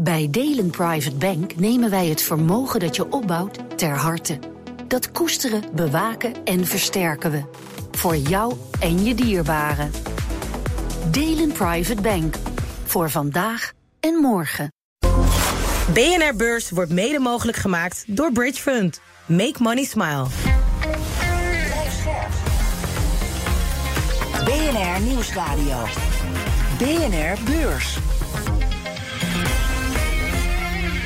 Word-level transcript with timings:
Bij 0.00 0.28
Delen 0.30 0.70
Private 0.70 1.16
Bank 1.16 1.56
nemen 1.56 1.90
wij 1.90 2.06
het 2.06 2.22
vermogen 2.22 2.80
dat 2.80 2.96
je 2.96 3.12
opbouwt 3.12 3.78
ter 3.78 3.96
harte. 3.96 4.38
Dat 4.88 5.10
koesteren, 5.12 5.62
bewaken 5.72 6.44
en 6.44 6.66
versterken 6.66 7.30
we. 7.30 7.42
Voor 7.90 8.16
jou 8.16 8.54
en 8.80 9.04
je 9.04 9.14
dierbaren. 9.14 9.90
Delen 11.10 11.52
Private 11.52 12.02
Bank. 12.02 12.34
Voor 12.84 13.10
vandaag 13.10 13.72
en 14.00 14.14
morgen. 14.14 14.72
BNR 15.92 16.36
Beurs 16.36 16.70
wordt 16.70 16.92
mede 16.92 17.18
mogelijk 17.18 17.56
gemaakt 17.56 18.04
door 18.06 18.32
Bridge 18.32 18.62
Fund. 18.62 19.00
Make 19.26 19.56
money 19.58 19.84
smile. 19.84 20.26
BNR 24.44 25.00
Nieuwsradio. 25.00 25.84
BNR 26.78 27.36
Beurs. 27.44 27.98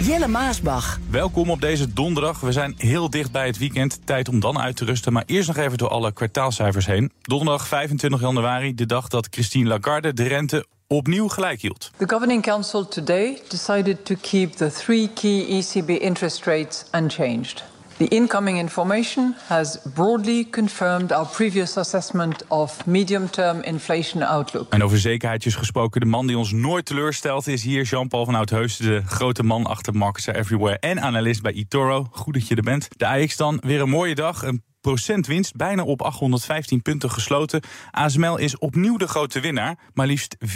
Jelle 0.04 0.28
Maasbach. 0.28 0.98
Welkom 1.10 1.50
op 1.50 1.60
deze 1.60 1.92
donderdag. 1.92 2.40
We 2.40 2.52
zijn 2.52 2.74
heel 2.76 3.10
dicht 3.10 3.32
bij 3.32 3.46
het 3.46 3.58
weekend. 3.58 4.00
Tijd 4.04 4.28
om 4.28 4.40
dan 4.40 4.58
uit 4.58 4.76
te 4.76 4.84
rusten. 4.84 5.12
Maar 5.12 5.22
eerst 5.26 5.48
nog 5.48 5.56
even 5.56 5.78
door 5.78 5.88
alle 5.88 6.12
kwartaalcijfers 6.12 6.86
heen. 6.86 7.12
Donderdag 7.22 7.66
25 7.66 8.20
januari, 8.20 8.74
de 8.74 8.86
dag 8.86 9.08
dat 9.08 9.26
Christine 9.30 9.68
Lagarde 9.68 10.12
de 10.12 10.22
rente 10.22 10.66
opnieuw 10.86 11.28
gelijk 11.28 11.60
hield. 11.60 11.90
The 11.96 12.08
Governing 12.08 12.42
Council 12.42 12.88
today 12.88 13.40
decided 13.48 14.04
to 14.04 14.14
keep 14.20 14.52
the 14.52 14.72
three 14.72 15.10
key 15.14 15.46
ECB 15.48 15.88
interest 15.88 16.44
rates 16.44 16.84
unchanged. 16.94 17.64
The 17.96 18.08
incoming 18.08 18.58
information 18.58 19.34
has 19.46 19.78
broadly 19.94 20.48
confirmed 20.50 21.12
our 21.12 21.26
previous 21.26 21.76
assessment 21.76 22.46
of 22.48 22.86
medium-term 22.86 23.62
inflation 23.62 24.22
outlook. 24.22 24.72
En 24.72 24.82
over 24.82 24.98
zekerheidjes 24.98 25.54
gesproken, 25.54 26.00
de 26.00 26.06
man 26.06 26.26
die 26.26 26.38
ons 26.38 26.52
nooit 26.52 26.84
teleurstelt 26.84 27.46
is 27.46 27.62
hier 27.62 27.82
Jean-Paul 27.82 28.24
van 28.24 28.34
Oudheusden, 28.34 28.86
de 28.86 29.02
grote 29.06 29.42
man 29.42 29.66
achter 29.66 29.94
Markets 29.94 30.26
Everywhere 30.26 30.78
en 30.78 31.00
analist 31.00 31.42
bij 31.42 31.52
eToro. 31.52 32.06
Goed 32.10 32.34
dat 32.34 32.48
je 32.48 32.54
er 32.54 32.62
bent. 32.62 32.88
De 32.96 33.06
AX 33.06 33.36
dan 33.36 33.60
weer 33.64 33.80
een 33.80 33.88
mooie 33.88 34.14
dag, 34.14 34.42
een 34.42 34.62
procent 34.80 35.26
winst, 35.26 35.56
bijna 35.56 35.82
op 35.82 36.02
815 36.02 36.82
punten 36.82 37.10
gesloten. 37.10 37.62
ASML 37.90 38.36
is 38.36 38.58
opnieuw 38.58 38.96
de 38.96 39.08
grote 39.08 39.40
winnaar, 39.40 39.78
maar 39.94 40.06
liefst 40.06 40.36
4,6 40.40 40.46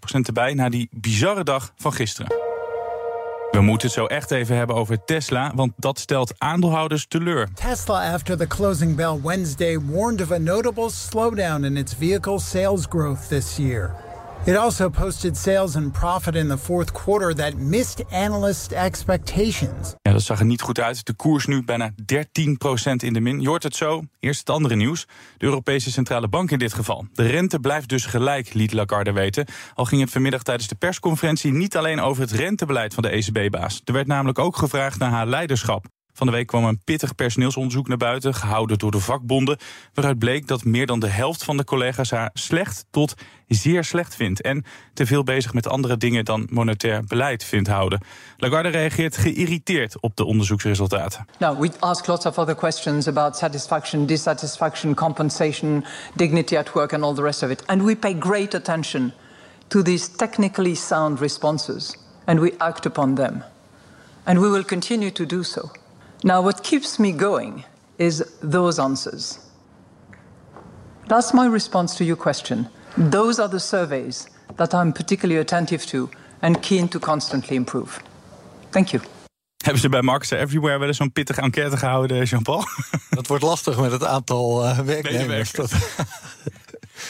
procent 0.00 0.26
erbij 0.26 0.54
na 0.54 0.68
die 0.68 0.88
bizarre 0.90 1.44
dag 1.44 1.72
van 1.76 1.92
gisteren. 1.92 2.53
We 3.54 3.60
moeten 3.60 3.86
het 3.86 3.96
zo 3.96 4.06
echt 4.06 4.30
even 4.30 4.56
hebben 4.56 4.76
over 4.76 5.04
Tesla, 5.04 5.52
want 5.54 5.72
dat 5.76 5.98
stelt 5.98 6.34
aandeelhouders 6.38 7.06
teleur. 7.06 7.48
Tesla, 7.54 8.12
after 8.12 8.36
the 8.36 8.46
closing 8.46 8.96
bell 8.96 9.20
Wednesday, 9.22 9.78
warned 9.90 10.20
of 10.20 10.30
a 10.30 10.38
notable 10.38 10.90
slowdown 10.90 11.64
in 11.64 11.76
its 11.76 11.94
vehicle 11.94 12.38
sales 12.38 12.86
growth 12.88 13.28
this 13.28 13.56
year. 13.56 13.90
It 14.46 14.56
also 14.56 14.88
posted 14.88 15.36
sales 15.36 15.76
and 15.76 15.92
profit 15.92 16.34
in 16.34 16.48
the 16.48 16.58
fourth 16.58 16.92
quarter 16.92 17.34
that 17.34 17.54
missed 17.54 18.04
analyst 18.10 18.72
expectations. 18.72 19.94
Ja, 20.02 20.12
dat 20.12 20.22
zag 20.22 20.38
er 20.38 20.44
niet 20.44 20.60
goed 20.60 20.80
uit. 20.80 21.06
De 21.06 21.12
koers 21.12 21.46
nu 21.46 21.64
bijna 21.64 21.90
13% 21.90 21.94
in 22.96 23.12
de 23.12 23.20
min. 23.20 23.40
Je 23.40 23.48
hoort 23.48 23.62
het 23.62 23.76
zo. 23.76 24.02
Eerst 24.20 24.38
het 24.38 24.50
andere 24.50 24.76
nieuws. 24.76 25.06
De 25.36 25.44
Europese 25.44 25.90
Centrale 25.90 26.28
Bank 26.28 26.50
in 26.50 26.58
dit 26.58 26.74
geval. 26.74 27.06
De 27.12 27.26
rente 27.26 27.60
blijft 27.60 27.88
dus 27.88 28.06
gelijk, 28.06 28.54
liet 28.54 28.72
Lagarde 28.72 29.12
weten. 29.12 29.46
Al 29.74 29.84
ging 29.84 30.00
het 30.00 30.10
vanmiddag 30.10 30.42
tijdens 30.42 30.68
de 30.68 30.74
persconferentie 30.74 31.52
niet 31.52 31.76
alleen 31.76 32.00
over 32.00 32.22
het 32.22 32.32
rentebeleid 32.32 32.94
van 32.94 33.02
de 33.02 33.08
ECB-baas. 33.08 33.80
Er 33.84 33.92
werd 33.92 34.06
namelijk 34.06 34.38
ook 34.38 34.56
gevraagd 34.56 34.98
naar 34.98 35.10
haar 35.10 35.26
leiderschap. 35.26 35.86
Van 36.16 36.26
de 36.26 36.32
week 36.32 36.46
kwam 36.46 36.64
een 36.64 36.80
pittig 36.84 37.14
personeelsonderzoek 37.14 37.88
naar 37.88 37.96
buiten, 37.96 38.34
gehouden 38.34 38.78
door 38.78 38.90
de 38.90 39.00
vakbonden, 39.00 39.58
waaruit 39.94 40.18
bleek 40.18 40.46
dat 40.46 40.64
meer 40.64 40.86
dan 40.86 41.00
de 41.00 41.08
helft 41.08 41.44
van 41.44 41.56
de 41.56 41.64
collega's 41.64 42.10
haar 42.10 42.30
slecht 42.32 42.86
tot 42.90 43.14
zeer 43.48 43.84
slecht 43.84 44.14
vindt 44.14 44.40
en 44.40 44.64
te 44.92 45.06
veel 45.06 45.22
bezig 45.22 45.54
met 45.54 45.68
andere 45.68 45.96
dingen 45.96 46.24
dan 46.24 46.46
monetair 46.50 47.04
beleid 47.04 47.44
vindt 47.44 47.68
houden. 47.68 48.00
Lagarde 48.36 48.68
reageert 48.68 49.16
geïrriteerd 49.16 50.00
op 50.00 50.16
de 50.16 50.24
onderzoeksresultaten. 50.24 51.26
Now, 51.38 51.60
we 51.60 51.70
ask 51.78 52.06
lots 52.06 52.26
of 52.26 52.38
other 52.38 52.54
questions 52.54 53.08
about 53.08 53.36
satisfaction, 53.36 54.06
dissatisfaction, 54.06 54.94
compensation, 54.94 55.84
dignity 56.14 56.56
at 56.56 56.72
work, 56.72 56.92
and 56.92 57.02
all 57.02 57.14
the 57.14 57.22
rest 57.22 57.42
of 57.42 57.50
it. 57.50 57.66
And 57.66 57.82
we 57.82 57.96
pay 57.96 58.16
great 58.18 58.54
attention 58.54 59.12
to 59.68 59.82
these 59.82 60.10
technically 60.16 60.74
sound 60.74 61.20
responses, 61.20 61.96
and 62.24 62.40
we 62.40 62.52
act 62.58 62.86
upon 62.86 63.14
them. 63.14 63.42
And 64.24 64.38
we 64.38 64.48
will 64.48 64.64
continue 64.64 65.10
to 65.10 65.26
do 65.26 65.42
so. 65.42 65.70
Now, 66.22 66.42
what 66.42 66.62
keeps 66.62 66.96
me 66.96 67.12
going 67.12 67.64
is 67.96 68.24
those 68.50 68.82
answers. 68.82 69.38
That's 71.06 71.32
my 71.32 71.46
response 71.46 71.96
to 71.96 72.04
your 72.04 72.16
question. 72.16 72.68
Those 73.10 73.42
are 73.42 73.48
the 73.48 73.58
surveys 73.58 74.28
that 74.56 74.72
I'm 74.72 74.92
particularly 74.92 75.40
attentive 75.40 75.84
to 75.86 76.08
and 76.40 76.60
keen 76.62 76.88
to 76.88 76.98
constantly 76.98 77.56
improve. 77.56 78.00
Thank 78.70 78.88
you. 78.88 79.02
Hebben 79.64 79.82
ze 79.82 79.88
bij 79.88 80.02
Markets 80.02 80.30
Everywhere 80.30 80.78
wel 80.78 80.88
eens 80.88 80.96
zo'n 80.96 81.12
pittige 81.12 81.40
enquête 81.40 81.76
gehouden, 81.76 82.24
Jean-Paul? 82.24 82.64
Dat 83.10 83.26
wordt 83.26 83.42
lastig 83.42 83.80
met 83.80 83.92
het 83.92 84.04
aantal 84.04 84.64
uh, 84.64 84.78
werknemers. 84.78 85.52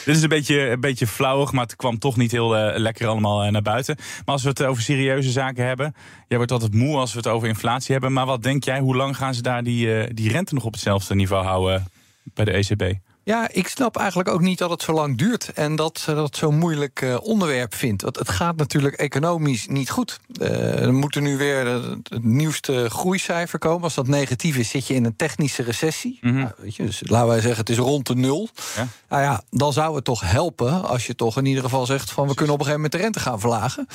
Dit 0.05 0.15
is 0.15 0.21
een 0.21 0.29
beetje, 0.29 0.69
een 0.69 0.79
beetje 0.79 1.07
flauwig, 1.07 1.51
maar 1.51 1.63
het 1.63 1.75
kwam 1.75 1.99
toch 1.99 2.17
niet 2.17 2.31
heel 2.31 2.57
uh, 2.57 2.77
lekker 2.77 3.07
allemaal 3.07 3.45
uh, 3.45 3.51
naar 3.51 3.61
buiten. 3.61 3.95
Maar 3.97 4.35
als 4.35 4.43
we 4.43 4.49
het 4.49 4.63
over 4.63 4.83
serieuze 4.83 5.31
zaken 5.31 5.65
hebben, 5.65 5.95
jij 6.27 6.37
wordt 6.37 6.51
altijd 6.51 6.73
moe 6.73 6.97
als 6.97 7.11
we 7.11 7.17
het 7.17 7.27
over 7.27 7.47
inflatie 7.47 7.91
hebben. 7.91 8.13
Maar 8.13 8.25
wat 8.25 8.43
denk 8.43 8.63
jij, 8.63 8.79
hoe 8.79 8.95
lang 8.95 9.17
gaan 9.17 9.33
ze 9.33 9.41
daar 9.41 9.63
die, 9.63 9.87
uh, 9.87 10.03
die 10.13 10.31
rente 10.31 10.53
nog 10.53 10.63
op 10.63 10.73
hetzelfde 10.73 11.15
niveau 11.15 11.45
houden 11.45 11.87
bij 12.23 12.45
de 12.45 12.51
ECB? 12.51 12.93
Ja, 13.25 13.49
ik 13.51 13.67
snap 13.67 13.97
eigenlijk 13.97 14.29
ook 14.29 14.41
niet 14.41 14.57
dat 14.57 14.69
het 14.69 14.81
zo 14.81 14.93
lang 14.93 15.17
duurt 15.17 15.53
en 15.53 15.75
dat 15.75 15.99
ze 15.99 16.13
dat 16.13 16.35
zo'n 16.35 16.57
moeilijk 16.57 17.01
uh, 17.01 17.17
onderwerp 17.21 17.75
vindt. 17.75 18.01
Want 18.01 18.15
het 18.15 18.29
gaat 18.29 18.55
natuurlijk 18.55 18.95
economisch 18.95 19.67
niet 19.67 19.89
goed. 19.89 20.19
Uh, 20.41 20.81
er 20.81 20.93
moet 20.93 21.15
er 21.15 21.21
nu 21.21 21.37
weer 21.37 21.65
het 21.65 22.23
nieuwste 22.23 22.89
groeicijfer 22.89 23.59
komen. 23.59 23.83
Als 23.83 23.93
dat 23.93 24.07
negatief 24.07 24.57
is, 24.57 24.69
zit 24.69 24.87
je 24.87 24.93
in 24.93 25.05
een 25.05 25.15
technische 25.15 25.63
recessie. 25.63 26.17
Mm 26.21 26.31
-hmm. 26.31 26.39
nou, 26.39 26.53
weet 26.57 26.75
je, 26.75 26.85
dus 26.85 27.01
laten 27.05 27.27
wij 27.27 27.39
zeggen, 27.41 27.59
het 27.59 27.69
is 27.69 27.77
rond 27.77 28.07
de 28.07 28.15
nul. 28.15 28.49
Ja? 28.75 28.87
Nou 29.09 29.21
ja, 29.21 29.43
dan 29.49 29.73
zou 29.73 29.95
het 29.95 30.03
toch 30.03 30.21
helpen 30.31 30.83
als 30.83 31.07
je 31.07 31.15
toch 31.15 31.37
in 31.37 31.45
ieder 31.45 31.63
geval 31.63 31.85
zegt 31.85 32.11
van 32.11 32.27
we 32.27 32.33
kunnen 32.33 32.53
op 32.53 32.59
een 32.59 32.65
gegeven 32.65 32.89
moment 32.89 32.91
de 32.91 32.97
rente 32.97 33.19
gaan 33.19 33.39
verlagen. 33.39 33.87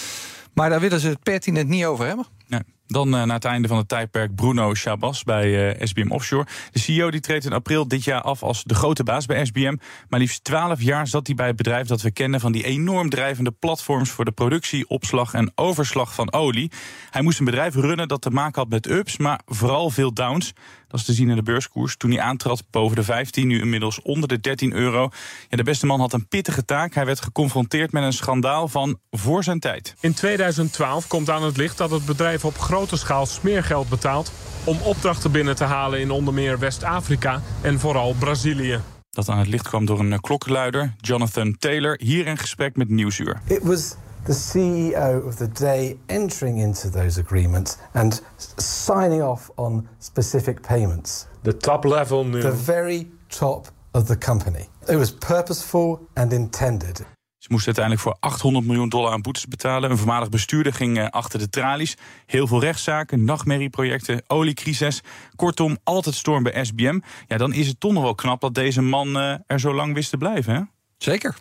Maar 0.52 0.70
daar 0.70 0.80
willen 0.80 1.00
ze 1.00 1.08
het 1.08 1.22
pertinent 1.22 1.68
niet 1.68 1.84
over 1.84 2.06
hebben. 2.06 2.26
Nee. 2.46 2.60
Dan 2.90 3.14
uh, 3.14 3.22
na 3.22 3.34
het 3.34 3.44
einde 3.44 3.68
van 3.68 3.76
het 3.76 3.88
tijdperk 3.88 4.34
Bruno 4.34 4.74
Chabas 4.74 5.24
bij 5.24 5.76
uh, 5.76 5.86
SBM 5.86 6.10
Offshore. 6.10 6.46
De 6.70 6.78
CEO 6.78 7.10
die 7.10 7.20
treedt 7.20 7.44
in 7.44 7.52
april 7.52 7.88
dit 7.88 8.04
jaar 8.04 8.20
af 8.20 8.42
als 8.42 8.64
de 8.64 8.74
grote 8.74 9.02
baas 9.02 9.26
bij 9.26 9.44
SBM. 9.44 9.76
Maar 10.08 10.20
liefst 10.20 10.44
12 10.44 10.82
jaar 10.82 11.06
zat 11.06 11.26
hij 11.26 11.36
bij 11.36 11.46
het 11.46 11.56
bedrijf 11.56 11.86
dat 11.86 12.00
we 12.00 12.10
kennen 12.10 12.40
van 12.40 12.52
die 12.52 12.64
enorm 12.64 13.08
drijvende 13.08 13.50
platforms 13.50 14.10
voor 14.10 14.24
de 14.24 14.32
productie, 14.32 14.88
opslag 14.88 15.34
en 15.34 15.52
overslag 15.54 16.14
van 16.14 16.32
olie. 16.32 16.70
Hij 17.10 17.22
moest 17.22 17.38
een 17.38 17.44
bedrijf 17.44 17.74
runnen 17.74 18.08
dat 18.08 18.20
te 18.22 18.30
maken 18.30 18.60
had 18.60 18.70
met 18.70 18.90
ups, 18.90 19.18
maar 19.18 19.40
vooral 19.46 19.90
veel 19.90 20.14
downs. 20.14 20.52
Dat 20.90 21.00
is 21.00 21.06
te 21.06 21.12
zien 21.12 21.30
in 21.30 21.36
de 21.36 21.42
beurskoers. 21.42 21.96
Toen 21.96 22.10
hij 22.10 22.20
aantrad 22.20 22.64
boven 22.70 22.96
de 22.96 23.02
15, 23.02 23.46
nu 23.46 23.60
inmiddels 23.60 24.02
onder 24.02 24.28
de 24.28 24.40
13 24.40 24.72
euro. 24.72 25.10
Ja, 25.48 25.56
de 25.56 25.62
beste 25.62 25.86
man 25.86 26.00
had 26.00 26.12
een 26.12 26.28
pittige 26.28 26.64
taak. 26.64 26.94
Hij 26.94 27.06
werd 27.06 27.20
geconfronteerd 27.20 27.92
met 27.92 28.02
een 28.02 28.12
schandaal 28.12 28.68
van 28.68 28.98
voor 29.10 29.44
zijn 29.44 29.60
tijd. 29.60 29.94
In 30.00 30.14
2012 30.14 31.06
komt 31.06 31.30
aan 31.30 31.42
het 31.42 31.56
licht 31.56 31.78
dat 31.78 31.90
het 31.90 32.04
bedrijf 32.04 32.44
op 32.44 32.58
grote 32.58 32.96
schaal 32.96 33.26
smeergeld 33.26 33.88
betaalt... 33.88 34.32
om 34.64 34.78
opdrachten 34.80 35.32
binnen 35.32 35.56
te 35.56 35.64
halen 35.64 36.00
in 36.00 36.10
onder 36.10 36.34
meer 36.34 36.58
West-Afrika 36.58 37.42
en 37.60 37.80
vooral 37.80 38.14
Brazilië. 38.18 38.80
Dat 39.10 39.28
aan 39.28 39.38
het 39.38 39.48
licht 39.48 39.68
kwam 39.68 39.84
door 39.84 39.98
een 39.98 40.20
klokkenluider, 40.20 40.94
Jonathan 40.96 41.56
Taylor, 41.58 42.00
hier 42.02 42.26
in 42.26 42.38
gesprek 42.38 42.76
met 42.76 42.88
Nieuwsuur. 42.88 43.40
It 43.46 43.62
was 43.62 43.94
the 44.24 44.32
CEO 44.32 45.26
of 45.26 45.36
the 45.36 45.48
day 45.48 45.98
entering 46.06 46.58
into 46.58 46.90
those 46.90 47.20
agreements 47.20 47.76
and 47.92 48.22
signing 48.56 49.22
off 49.22 49.50
on 49.54 49.88
specific 49.98 50.60
payments. 50.60 51.26
The 51.42 51.56
top 51.56 51.84
level 51.84 52.24
nu. 52.24 52.40
The 52.40 52.56
very 52.56 53.10
top 53.28 53.68
of 53.92 54.06
the 54.06 54.18
company. 54.18 54.68
It 54.88 54.96
was 54.96 55.12
purposeful 55.12 56.08
and 56.14 56.32
intended. 56.32 57.04
Ze 57.38 57.48
moesten 57.50 57.76
uiteindelijk 57.76 58.06
voor 58.06 58.16
800 58.30 58.66
miljoen 58.66 58.88
dollar 58.88 59.12
aan 59.12 59.22
boetes 59.22 59.46
betalen. 59.46 59.90
Een 59.90 59.96
voormalig 59.96 60.28
bestuurder 60.28 60.72
ging 60.72 60.98
uh, 60.98 61.08
achter 61.08 61.38
de 61.38 61.48
tralies. 61.48 61.96
Heel 62.26 62.46
veel 62.46 62.60
rechtszaken, 62.60 63.24
nachtmerrieprojecten, 63.24 64.22
oliecrisis. 64.26 65.02
Kortom, 65.36 65.78
altijd 65.84 66.14
storm 66.14 66.42
bij 66.42 66.64
SBM. 66.64 67.00
Ja, 67.26 67.36
dan 67.36 67.52
is 67.52 67.66
het 67.66 67.80
toch 67.80 67.92
nog 67.92 68.02
wel 68.02 68.14
knap 68.14 68.40
dat 68.40 68.54
deze 68.54 68.82
man 68.82 69.08
uh, 69.08 69.34
er 69.46 69.60
zo 69.60 69.74
lang 69.74 69.94
wist 69.94 70.10
te 70.10 70.16
blijven, 70.16 70.54
hè? 70.54 70.60
Zeker. 70.98 71.36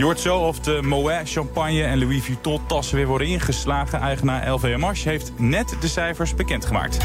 Je 0.00 0.06
hoort 0.06 0.20
zo 0.20 0.38
of 0.38 0.60
de 0.60 0.82
Moet 0.82 1.20
champagne 1.24 1.82
en 1.82 1.98
Louis 1.98 2.22
Vuitton 2.22 2.66
tassen 2.66 2.96
weer 2.96 3.06
worden 3.06 3.26
ingeslagen. 3.26 4.00
Eigenaar 4.00 4.50
LVMH 4.50 5.04
heeft 5.04 5.32
net 5.38 5.76
de 5.80 5.88
cijfers 5.88 6.34
bekendgemaakt. 6.34 6.98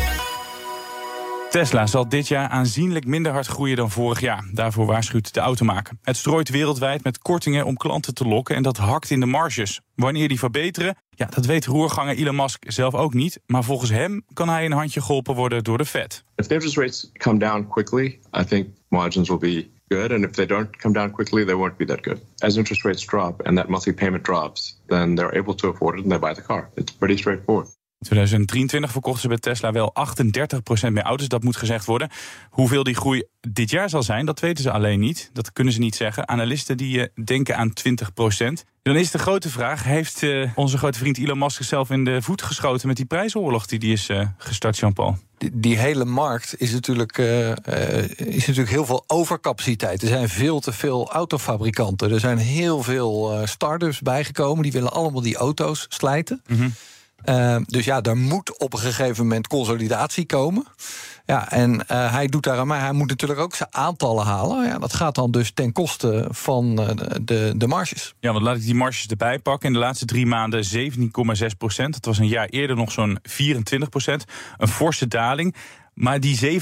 Tesla 1.49 1.87
zal 1.87 2.09
dit 2.09 2.27
jaar 2.27 2.49
aanzienlijk 2.49 3.05
minder 3.05 3.31
hard 3.31 3.47
groeien 3.47 3.75
dan 3.75 3.91
vorig 3.91 4.19
jaar. 4.19 4.49
Daarvoor 4.53 4.85
waarschuwt 4.85 5.33
de 5.33 5.39
automaker. 5.39 5.97
Het 6.01 6.17
strooit 6.17 6.49
wereldwijd 6.49 7.03
met 7.03 7.17
kortingen 7.17 7.65
om 7.65 7.77
klanten 7.77 8.13
te 8.13 8.27
lokken 8.27 8.55
en 8.55 8.63
dat 8.63 8.77
hakt 8.77 9.09
in 9.09 9.19
de 9.19 9.25
marges. 9.25 9.81
Wanneer 9.95 10.27
die 10.27 10.39
verbeteren, 10.39 10.95
ja, 11.09 11.25
dat 11.25 11.45
weet 11.45 11.65
roerganger 11.65 12.15
Elon 12.15 12.35
Musk 12.35 12.71
zelf 12.71 12.93
ook 12.93 13.13
niet. 13.13 13.39
Maar 13.45 13.63
volgens 13.63 13.91
hem 13.91 14.25
kan 14.33 14.49
hij 14.49 14.65
een 14.65 14.71
handje 14.71 15.01
geholpen 15.01 15.35
worden 15.35 15.63
door 15.63 15.77
de 15.77 15.85
Fed. 15.85 16.23
If 16.35 16.47
the 16.47 16.53
interest 16.53 16.77
rates 16.77 17.11
come 17.13 17.39
down 17.39 17.67
quickly, 17.69 18.19
I 18.39 18.43
think 18.45 18.67
margins 18.87 19.29
will 19.29 19.37
be 19.37 19.73
good. 19.89 20.11
And 20.11 20.23
if 20.25 20.33
they 20.33 20.45
don't 20.45 20.77
come 20.77 20.93
down 20.93 21.11
quickly, 21.11 21.43
they 21.43 21.55
won't 21.55 21.77
be 21.77 21.85
that 21.85 22.01
good. 22.01 22.21
As 22.41 22.57
interest 22.57 22.85
rates 22.85 23.01
drop 23.01 23.41
and 23.45 23.57
that 23.57 23.69
monthly 23.69 23.93
payment 23.93 24.23
drops, 24.23 24.75
then 24.87 25.15
they're 25.15 25.35
able 25.35 25.53
to 25.55 25.69
afford 25.69 25.99
it 25.99 26.03
and 26.03 26.11
they 26.11 26.17
buy 26.17 26.33
the 26.33 26.41
car. 26.41 26.69
It's 26.75 26.91
pretty 26.91 27.17
straightforward. 27.17 27.67
In 28.05 28.11
2023 28.11 28.91
verkochten 28.91 29.21
ze 29.21 29.27
bij 29.27 29.37
Tesla 29.37 29.71
wel 29.71 29.93
38% 30.87 30.91
meer 30.91 31.03
auto's, 31.03 31.27
dat 31.27 31.43
moet 31.43 31.55
gezegd 31.55 31.85
worden. 31.85 32.09
Hoeveel 32.49 32.83
die 32.83 32.95
groei 32.95 33.23
dit 33.47 33.69
jaar 33.69 33.89
zal 33.89 34.03
zijn, 34.03 34.25
dat 34.25 34.39
weten 34.39 34.63
ze 34.63 34.71
alleen 34.71 34.99
niet. 34.99 35.29
Dat 35.33 35.53
kunnen 35.53 35.73
ze 35.73 35.79
niet 35.79 35.95
zeggen. 35.95 36.27
Analisten 36.27 36.77
die 36.77 36.97
uh, 36.97 37.25
denken 37.25 37.57
aan 37.57 37.73
20%. 37.89 37.93
Dan 38.81 38.95
is 38.95 39.11
de 39.11 39.17
grote 39.17 39.49
vraag, 39.49 39.83
heeft 39.83 40.21
uh, 40.21 40.51
onze 40.55 40.77
grote 40.77 40.99
vriend 40.99 41.17
Elon 41.17 41.37
Musk 41.37 41.57
zichzelf 41.57 41.89
in 41.89 42.03
de 42.03 42.21
voet 42.21 42.41
geschoten... 42.41 42.87
met 42.87 42.97
die 42.97 43.05
prijsoorlog 43.05 43.65
die 43.65 43.79
die 43.79 43.93
is 43.93 44.09
uh, 44.09 44.27
gestart, 44.37 44.77
Jean-Paul? 44.77 45.17
Die, 45.37 45.49
die, 45.53 45.77
hele 45.77 46.05
markt 46.05 46.55
is 46.57 46.71
natuurlijk, 46.71 47.17
is 48.17 48.47
natuurlijk 48.47 48.69
heel 48.69 48.85
veel 48.85 49.03
overcapaciteit. 49.07 50.01
Er 50.01 50.07
zijn 50.07 50.29
veel 50.29 50.59
te 50.59 50.71
veel 50.71 51.11
autofabrikanten. 51.11 52.11
Er 52.11 52.19
zijn 52.19 52.37
heel 52.37 52.83
veel 52.83 53.41
start-ups 53.45 54.01
bijgekomen. 54.01 54.63
Die 54.63 54.71
willen 54.71 54.91
allemaal 54.91 55.21
die 55.21 55.35
auto's 55.35 55.85
slijten. 55.89 56.41
Mm 56.47 56.57
-hmm. 56.57 56.73
Uh, 57.29 57.57
dus 57.65 57.85
ja, 57.85 58.01
er 58.01 58.17
moet 58.17 58.57
op 58.57 58.73
een 58.73 58.79
gegeven 58.79 59.23
moment 59.23 59.47
consolidatie 59.47 60.25
komen. 60.25 60.65
Ja, 61.25 61.51
en 61.51 61.73
uh, 61.73 62.11
hij 62.11 62.27
doet 62.27 62.43
daar 62.43 62.57
aan 62.57 62.67
mij. 62.67 62.79
Hij 62.79 62.91
moet 62.91 63.07
natuurlijk 63.07 63.39
ook 63.39 63.55
zijn 63.55 63.69
aantallen 63.71 64.25
halen. 64.25 64.65
Ja, 64.65 64.79
dat 64.79 64.93
gaat 64.93 65.15
dan 65.15 65.31
dus 65.31 65.51
ten 65.51 65.71
koste 65.71 66.27
van 66.29 66.81
uh, 66.81 66.89
de, 67.21 67.53
de 67.55 67.67
marges. 67.67 68.13
Ja, 68.19 68.31
want 68.31 68.43
laat 68.43 68.55
ik 68.55 68.61
die 68.61 68.75
marges 68.75 69.07
erbij 69.07 69.39
pakken. 69.39 69.67
In 69.67 69.73
de 69.73 69.79
laatste 69.79 70.05
drie 70.05 70.25
maanden 70.25 70.63
17,6 70.63 71.57
procent. 71.57 71.93
Dat 71.93 72.05
was 72.05 72.17
een 72.17 72.27
jaar 72.27 72.47
eerder 72.47 72.75
nog 72.75 72.91
zo'n 72.91 73.19
24 73.23 73.89
procent. 73.89 74.25
Een 74.57 74.67
forse 74.67 75.07
daling. 75.07 75.55
Maar 75.95 76.19
die 76.19 76.61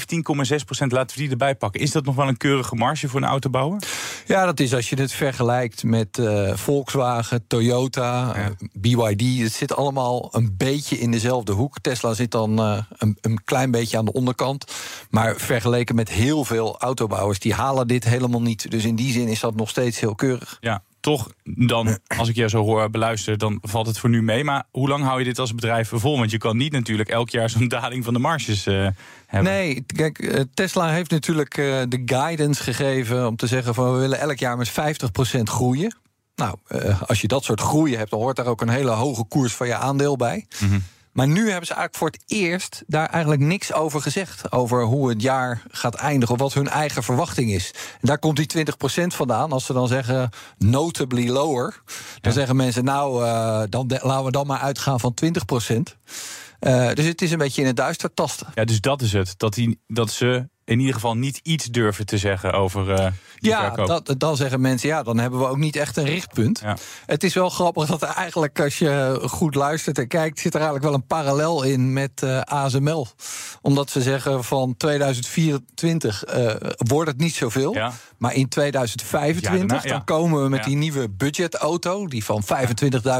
laten 0.88 1.16
we 1.16 1.22
die 1.22 1.30
erbij 1.30 1.54
pakken. 1.54 1.80
Is 1.80 1.90
dat 1.90 2.04
nog 2.04 2.14
wel 2.14 2.28
een 2.28 2.36
keurige 2.36 2.74
marge 2.74 3.08
voor 3.08 3.20
een 3.20 3.28
autobouwer? 3.28 3.82
Ja, 4.26 4.44
dat 4.44 4.60
is 4.60 4.74
als 4.74 4.90
je 4.90 5.00
het 5.00 5.12
vergelijkt 5.12 5.84
met 5.84 6.18
uh, 6.18 6.56
Volkswagen, 6.56 7.46
Toyota, 7.46 8.36
ja. 8.36 8.48
uh, 8.48 8.68
BYD. 8.72 9.42
Het 9.42 9.52
zit 9.52 9.76
allemaal 9.76 10.28
een 10.32 10.54
beetje 10.56 10.98
in 10.98 11.10
dezelfde 11.10 11.52
hoek. 11.52 11.80
Tesla 11.80 12.14
zit 12.14 12.30
dan 12.30 12.60
uh, 12.60 12.78
een, 12.96 13.18
een, 13.20 13.44
klein 13.44 13.70
beetje 13.70 13.98
aan 13.98 14.04
de 14.04 14.12
onderkant. 14.12 14.72
Maar 15.10 15.36
vergeleken 15.36 15.94
met 15.94 16.08
heel 16.08 16.44
veel 16.44 16.78
autobouwers, 16.78 17.38
die 17.38 17.54
halen 17.54 17.86
dit 17.86 18.04
helemaal 18.04 18.42
niet. 18.42 18.70
Dus 18.70 18.84
in 18.84 18.96
die 18.96 19.12
zin 19.12 19.28
is 19.28 19.40
dat 19.40 19.54
nog 19.54 19.68
steeds 19.68 20.00
heel 20.00 20.14
keurig. 20.14 20.58
Ja, 20.60 20.82
toch 21.04 21.32
dan, 21.44 21.98
als 22.16 22.28
ik 22.28 22.34
je 22.34 22.48
zo 22.48 22.62
hoor 22.62 22.90
beluisteren, 22.90 23.38
dan 23.38 23.58
valt 23.62 23.86
het 23.86 23.98
voor 23.98 24.10
nu 24.10 24.22
mee. 24.22 24.44
Maar 24.44 24.64
hoe 24.70 24.88
lang 24.88 25.04
hou 25.04 25.18
je 25.18 25.24
dit 25.24 25.38
als 25.38 25.54
bedrijf 25.54 25.90
vol? 25.94 26.18
Want 26.18 26.30
je 26.30 26.38
kan 26.38 26.56
niet 26.56 26.72
natuurlijk 26.72 27.08
elk 27.08 27.30
jaar 27.30 27.50
zo'n 27.50 27.68
daling 27.68 28.04
van 28.04 28.12
de 28.12 28.18
marges 28.18 28.66
uh, 28.66 28.88
hebben. 29.26 29.52
Nee, 29.52 29.84
kijk, 29.86 30.44
Tesla 30.54 30.88
heeft 30.88 31.10
natuurlijk 31.10 31.56
uh, 31.56 31.82
de 31.88 32.02
guidance 32.04 32.62
gegeven 32.62 33.26
om 33.26 33.36
te 33.36 33.46
zeggen 33.46 33.74
van 33.74 33.92
we 33.92 33.98
willen 33.98 34.18
elk 34.18 34.38
jaar 34.38 34.56
met 34.56 34.70
50% 34.70 34.72
groeien. 35.42 35.96
Nou, 36.34 36.56
uh, 36.68 37.02
als 37.02 37.20
je 37.20 37.28
dat 37.28 37.44
soort 37.44 37.60
groeien 37.60 37.98
hebt, 37.98 38.10
dan 38.10 38.20
hoort 38.20 38.36
daar 38.36 38.46
ook 38.46 38.60
een 38.60 38.68
hele 38.68 38.90
hoge 38.90 39.24
koers 39.24 39.52
van 39.52 39.66
je 39.66 39.76
aandeel 39.76 40.16
bij. 40.16 40.46
Mm 40.58 40.68
-hmm. 40.68 40.84
Maar 41.14 41.28
nu 41.28 41.50
hebben 41.50 41.66
ze 41.66 41.74
eigenlijk 41.74 41.96
voor 41.96 42.10
het 42.10 42.22
eerst 42.26 42.82
daar 42.86 43.08
eigenlijk 43.08 43.42
niks 43.42 43.72
over 43.72 44.00
gezegd. 44.00 44.52
Over 44.52 44.82
hoe 44.82 45.08
het 45.08 45.22
jaar 45.22 45.62
gaat 45.70 45.94
eindigen, 45.94 46.34
of 46.34 46.40
wat 46.40 46.54
hun 46.54 46.68
eigen 46.68 47.02
verwachting 47.02 47.52
is. 47.52 47.70
En 48.00 48.06
daar 48.06 48.18
komt 48.18 48.36
die 48.36 48.66
20% 49.02 49.06
vandaan. 49.06 49.52
Als 49.52 49.64
ze 49.64 49.72
dan 49.72 49.88
zeggen 49.88 50.30
notably 50.58 51.28
lower, 51.28 51.82
dan 51.84 51.96
ja. 52.20 52.30
zeggen 52.30 52.56
mensen 52.56 52.84
nou, 52.84 53.24
uh, 53.24 53.62
dan 53.68 53.86
laten 54.02 54.24
we 54.24 54.30
dan 54.30 54.46
maar 54.46 54.60
uitgaan 54.60 55.00
van 55.00 55.14
20%. 55.24 55.28
Uh, 56.60 56.92
dus 56.92 57.04
het 57.04 57.22
is 57.22 57.30
een 57.30 57.38
beetje 57.38 57.60
in 57.60 57.66
het 57.66 57.76
duister 57.76 58.14
tasten. 58.14 58.46
Ja, 58.54 58.64
dus 58.64 58.80
dat 58.80 59.02
is 59.02 59.12
het. 59.12 59.34
Dat, 59.36 59.54
die, 59.54 59.80
dat 59.86 60.10
ze 60.10 60.48
in 60.64 60.78
ieder 60.78 60.94
geval 60.94 61.14
niet 61.14 61.40
iets 61.42 61.64
durven 61.64 62.06
te 62.06 62.18
zeggen 62.18 62.52
over 62.52 63.00
uh, 63.00 63.06
ja, 63.38 63.70
dat, 63.70 64.14
dan 64.18 64.36
zeggen 64.36 64.60
mensen, 64.60 64.88
ja, 64.88 65.02
dan 65.02 65.18
hebben 65.18 65.38
we 65.38 65.46
ook 65.46 65.56
niet 65.56 65.76
echt 65.76 65.96
een 65.96 66.04
richtpunt. 66.04 66.60
Ja. 66.60 66.76
Het 67.06 67.24
is 67.24 67.34
wel 67.34 67.50
grappig 67.50 67.86
dat 67.86 68.02
er 68.02 68.08
eigenlijk, 68.08 68.60
als 68.60 68.78
je 68.78 69.20
goed 69.24 69.54
luistert 69.54 69.98
en 69.98 70.08
kijkt... 70.08 70.38
zit 70.38 70.54
er 70.54 70.60
eigenlijk 70.60 70.90
wel 70.90 70.94
een 70.94 71.06
parallel 71.06 71.62
in 71.62 71.92
met 71.92 72.22
uh, 72.24 72.40
ASML. 72.40 73.06
Omdat 73.60 73.90
ze 73.90 74.02
zeggen 74.02 74.44
van 74.44 74.76
2024 74.76 76.24
uh, 76.26 76.54
wordt 76.76 77.10
het 77.10 77.18
niet 77.18 77.34
zoveel... 77.34 77.74
Ja. 77.74 77.92
maar 78.18 78.34
in 78.34 78.48
2025 78.48 79.52
ja, 79.52 79.66
daarna, 79.66 79.88
dan 79.88 80.04
komen 80.04 80.42
we 80.42 80.48
met 80.48 80.64
die 80.64 80.76
nieuwe 80.76 81.08
budgetauto... 81.08 82.06
die 82.06 82.24
van 82.24 82.42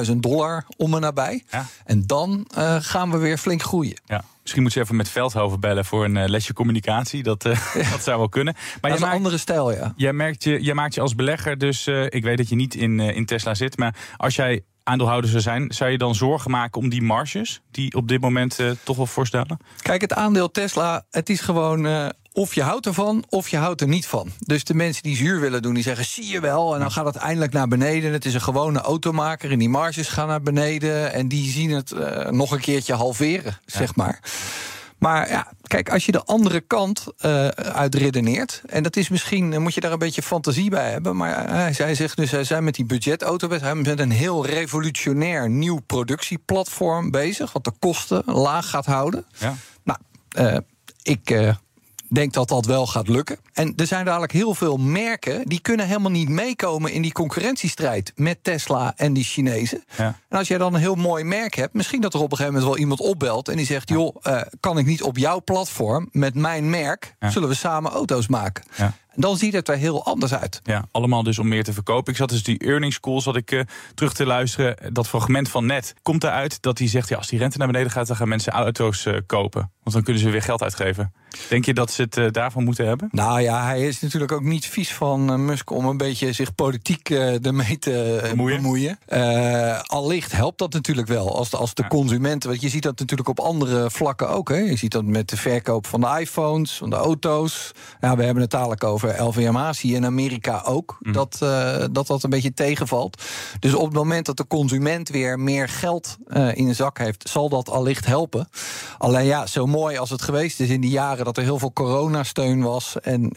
25.000 0.07 0.13
dollar 0.17 0.65
om 0.77 0.95
en 0.95 1.01
nabij. 1.01 1.45
En 1.85 2.07
dan 2.07 2.47
gaan 2.81 3.11
we 3.11 3.19
weer 3.19 3.39
flink 3.39 3.63
groeien. 3.63 4.01
Ja. 4.05 4.25
Misschien 4.45 4.63
moet 4.63 4.73
je 4.73 4.81
even 4.81 4.97
met 4.97 5.09
Veldhoven 5.09 5.61
bellen 5.61 5.85
voor 5.85 6.05
een 6.05 6.17
uh, 6.17 6.25
lesje 6.27 6.53
communicatie. 6.53 7.23
Dat, 7.23 7.45
uh, 7.45 7.53
ja. 7.83 7.91
dat 7.91 8.03
zou 8.03 8.19
wel 8.19 8.29
kunnen. 8.29 8.55
Maar 8.81 8.91
dat 8.91 9.01
is 9.01 9.07
een 9.07 9.13
andere 9.13 9.39
stijl, 9.39 9.73
ja. 9.73 9.93
Jij, 9.97 10.13
merkt 10.13 10.45
je, 10.45 10.63
jij 10.63 10.75
maakt 10.75 10.95
je 10.95 11.01
als 11.01 11.15
belegger, 11.15 11.59
dus 11.59 11.87
uh, 11.87 12.05
ik 12.05 12.23
weet 12.23 12.37
dat 12.37 12.49
je 12.49 12.55
niet 12.55 12.75
in, 12.75 13.01
in 13.01 13.27
Tesla 13.27 13.55
zit. 13.55 13.79
Maar 13.79 13.95
als 14.17 14.37
jij 14.37 14.65
aandeelhouder 14.83 15.31
zou 15.31 15.43
zijn, 15.43 15.73
zou 15.73 15.91
je 15.91 15.99
dan 15.99 16.15
zorgen 16.15 16.51
maken 16.51 16.81
om 16.81 16.89
die 16.89 17.03
marges 17.03 17.63
die 17.71 17.95
op 17.95 18.09
dit 18.09 18.21
moment 18.21 18.59
toch 18.83 18.97
wel 18.97 19.07
voorstellen? 19.07 19.59
Kijk, 19.83 20.01
het 20.01 20.13
aandeel 20.13 20.51
Tesla, 20.51 21.07
het 21.11 21.29
is 21.29 21.41
gewoon 21.41 22.13
of 22.37 22.55
je 22.55 22.63
houdt 22.63 22.87
ervan, 22.87 23.25
of 23.29 23.49
je 23.49 23.57
houdt 23.57 23.81
er 23.81 23.89
niet 23.89 24.07
van. 24.07 24.33
Dus 24.39 24.65
de 24.65 24.75
mensen 24.75 25.03
die 25.03 25.17
zuur 25.17 25.41
willen 25.41 25.63
doen, 25.63 25.75
die 25.75 25.83
zeggen: 25.83 26.05
zie 26.05 26.27
je 26.27 26.41
wel. 26.41 26.75
En 26.75 26.81
dan 26.81 26.91
gaat 26.91 27.05
het 27.05 27.17
eindelijk 27.17 27.53
naar 27.53 27.69
beneden. 27.69 28.13
Het 28.13 28.25
is 28.25 28.35
een 28.35 28.41
gewone 28.41 28.81
automaker 28.81 29.51
en 29.51 29.59
die 29.59 29.69
marges 29.69 30.09
gaan 30.09 30.29
naar 30.29 30.43
beneden. 30.43 31.13
En 31.13 31.29
die 31.29 31.51
zien 31.51 31.71
het 31.71 31.91
uh, 31.91 32.29
nog 32.29 32.51
een 32.51 32.61
keertje 32.61 32.95
halveren, 32.95 33.59
ja. 33.65 33.79
zeg 33.79 33.95
maar. 33.97 34.21
Maar 34.99 35.29
ja, 35.29 35.53
kijk, 35.63 35.91
als 35.91 36.07
je 36.07 36.13
de 36.13 36.25
andere 36.25 36.61
kant 36.61 37.07
uh, 37.21 37.49
uitredeneert... 37.49 38.63
en 38.67 38.83
dat 38.83 38.97
is 38.97 39.09
misschien, 39.09 39.63
moet 39.63 39.75
je 39.75 39.81
daar 39.81 39.93
een 39.93 39.99
beetje 39.99 40.23
fantasie 40.23 40.71
bij 40.71 40.91
hebben... 40.91 41.17
maar 41.17 41.49
hij, 41.51 41.75
hij 41.77 41.95
zegt 41.95 42.17
dus, 42.17 42.31
hij 42.31 42.45
zijn 42.45 42.65
met 42.65 42.75
die 42.75 42.85
budgetauto... 42.85 43.49
hij 43.49 43.75
met 43.75 44.01
een 44.01 44.11
heel 44.11 44.47
revolutionair 44.47 45.51
nieuw 45.51 45.81
productieplatform 45.87 47.11
bezig... 47.11 47.53
wat 47.53 47.65
de 47.65 47.73
kosten 47.79 48.23
laag 48.25 48.71
gaat 48.71 48.87
houden. 48.87 49.25
Ja. 49.39 49.55
Nou, 49.83 49.99
uh, 50.39 50.59
ik 51.03 51.55
denk 52.15 52.33
dat 52.33 52.49
dat 52.49 52.67
wel 52.67 52.87
gaat 52.87 53.09
lukken. 53.09 53.39
En 53.53 53.73
er 53.77 53.87
zijn 53.87 54.05
dadelijk 54.05 54.33
heel 54.33 54.55
veel 54.55 54.77
merken 54.77 55.49
die 55.49 55.61
kunnen 55.61 55.87
helemaal 55.87 56.11
niet 56.11 56.29
meekomen 56.29 56.93
in 56.93 57.03
die 57.03 57.13
concurrentiestrijd 57.13 58.13
met 58.17 58.39
Tesla 58.43 58.93
en 58.97 59.13
die 59.13 59.25
Chinezen. 59.25 59.85
Ja. 59.97 60.19
En 60.29 60.39
als 60.39 60.49
jij 60.49 60.59
dan 60.59 60.75
een 60.75 60.81
heel 60.81 60.95
mooi 60.95 61.25
merk 61.25 61.55
hebt, 61.55 61.75
misschien 61.75 62.01
dat 62.01 62.15
er 62.15 62.21
op 62.21 62.31
een 62.31 62.37
gegeven 62.37 62.55
moment 62.55 62.73
wel 62.73 62.83
iemand 62.83 63.01
opbelt 63.01 63.49
en 63.49 63.57
die 63.57 63.67
zegt: 63.67 63.89
joh, 63.89 64.17
uh, 64.23 64.41
kan 64.61 64.79
ik 64.79 64.87
niet 64.87 65.03
op 65.03 65.17
jouw 65.17 65.43
platform 65.43 66.09
met 66.13 66.35
mijn 66.35 66.71
merk, 66.71 67.15
ja. 67.21 67.31
zullen 67.31 67.49
we 67.49 67.55
samen 67.55 67.91
auto's 67.91 68.27
maken? 68.27 68.65
Ja. 68.77 68.93
Dan 69.17 69.37
ziet 69.37 69.53
het 69.53 69.69
er 69.69 69.77
heel 69.77 70.05
anders 70.05 70.35
uit. 70.35 70.61
Ja, 70.63 70.85
allemaal 70.91 71.23
dus 71.23 71.39
om 71.39 71.49
meer 71.49 71.65
te 71.65 71.73
verkopen. 71.73 72.13
Ik 72.13 72.19
zat 72.19 72.29
dus 72.29 72.43
die 72.43 72.59
earnings 72.59 73.01
call 73.01 73.21
zat 73.21 73.37
ik 73.37 73.51
uh, 73.51 73.61
terug 73.95 74.13
te 74.13 74.27
luisteren. 74.27 74.95
Dat 74.95 75.09
fragment 75.09 75.49
van 75.49 75.67
net 75.67 75.95
komt 76.03 76.25
eruit 76.25 76.63
dat 76.63 76.79
hij 76.79 76.89
zegt: 76.89 77.09
ja, 77.09 77.17
als 77.17 77.29
die 77.29 77.39
rente 77.39 77.59
naar 77.59 77.67
beneden 77.67 77.91
gaat, 77.91 78.07
dan 78.07 78.17
gaan 78.17 78.29
mensen 78.29 78.53
auto's 78.53 79.05
uh, 79.05 79.19
kopen. 79.27 79.61
Want 79.83 79.97
dan 79.97 80.03
kunnen 80.03 80.23
ze 80.23 80.31
weer 80.31 80.43
geld 80.43 80.63
uitgeven. 80.63 81.13
Denk 81.49 81.65
je 81.65 81.75
dat 81.75 81.91
ze 81.91 82.03
het 82.03 82.17
uh, 82.17 82.31
daarvan 82.31 82.65
moeten 82.65 82.87
hebben? 82.87 83.09
Nou 83.13 83.41
ja, 83.41 83.65
hij 83.65 83.87
is 83.87 84.01
natuurlijk 84.01 84.33
ook 84.33 84.43
niet 84.43 84.67
vies 84.67 84.93
van 84.93 85.45
Musk 85.45 85.71
om 85.71 85.87
een 85.87 85.97
beetje 85.97 86.33
zich 86.33 86.55
politiek 86.55 87.11
ermee 87.11 87.79
te 87.79 88.27
bemoeien. 88.29 88.57
bemoeien. 88.57 88.99
allicht 89.87 90.33
helpt 90.33 90.59
dat 90.59 90.73
natuurlijk 90.73 91.09
wel. 91.09 91.37
Als 91.37 91.51
de, 91.51 91.57
als 91.57 91.75
de 91.75 91.83
ja. 91.83 91.89
consumenten, 91.89 92.49
want 92.49 92.63
je 92.63 92.69
ziet 92.69 92.83
dat 92.83 92.99
natuurlijk 92.99 93.29
op 93.29 93.41
andere 93.41 93.91
vlakken 93.91 94.29
ook. 94.29 94.49
Hè. 94.49 94.57
Je 94.57 94.77
ziet 94.77 94.93
dat 94.93 95.05
met 95.05 95.29
de 95.29 95.37
verkoop 95.37 95.87
van 95.87 96.01
de 96.01 96.17
iPhones, 96.21 96.77
van 96.77 96.91
de 96.91 96.97
auto's. 96.97 97.73
Ja, 98.01 98.17
we 98.17 98.25
hebben 98.25 98.43
het 98.43 98.51
dadelijk 98.51 98.85
over 98.85 99.75
zie 99.75 99.91
je 99.91 99.97
in 99.97 100.05
Amerika 100.05 100.63
ook 100.65 100.99
mm. 101.01 101.13
dat, 101.13 101.39
dat 101.93 102.07
dat 102.07 102.23
een 102.23 102.31
beetje 102.31 102.55
tegenvalt. 102.55 103.23
Dus 103.61 103.75
op 103.75 103.85
het 103.85 103.95
moment 103.95 104.27
dat 104.27 104.37
de 104.37 104.47
consument 104.47 105.09
weer 105.09 105.39
meer 105.39 105.69
geld 105.69 106.17
in 106.55 106.67
de 106.67 106.75
zak 106.75 106.99
heeft, 106.99 107.29
zal 107.29 107.49
dat 107.49 107.71
allicht 107.71 108.07
helpen. 108.07 108.49
Alleen 108.99 109.25
ja, 109.25 109.47
zo 109.47 109.67
mooi 109.67 109.97
als 109.97 110.11
het 110.11 110.23
geweest 110.23 110.61
is 110.61 110.69
in 110.69 110.81
die 110.81 110.91
jaren 110.91 111.24
dat 111.25 111.37
er 111.37 111.43
heel 111.43 111.59
veel 111.59 111.73
coronasteun 111.73 112.63
was 112.63 113.01
en 113.01 113.33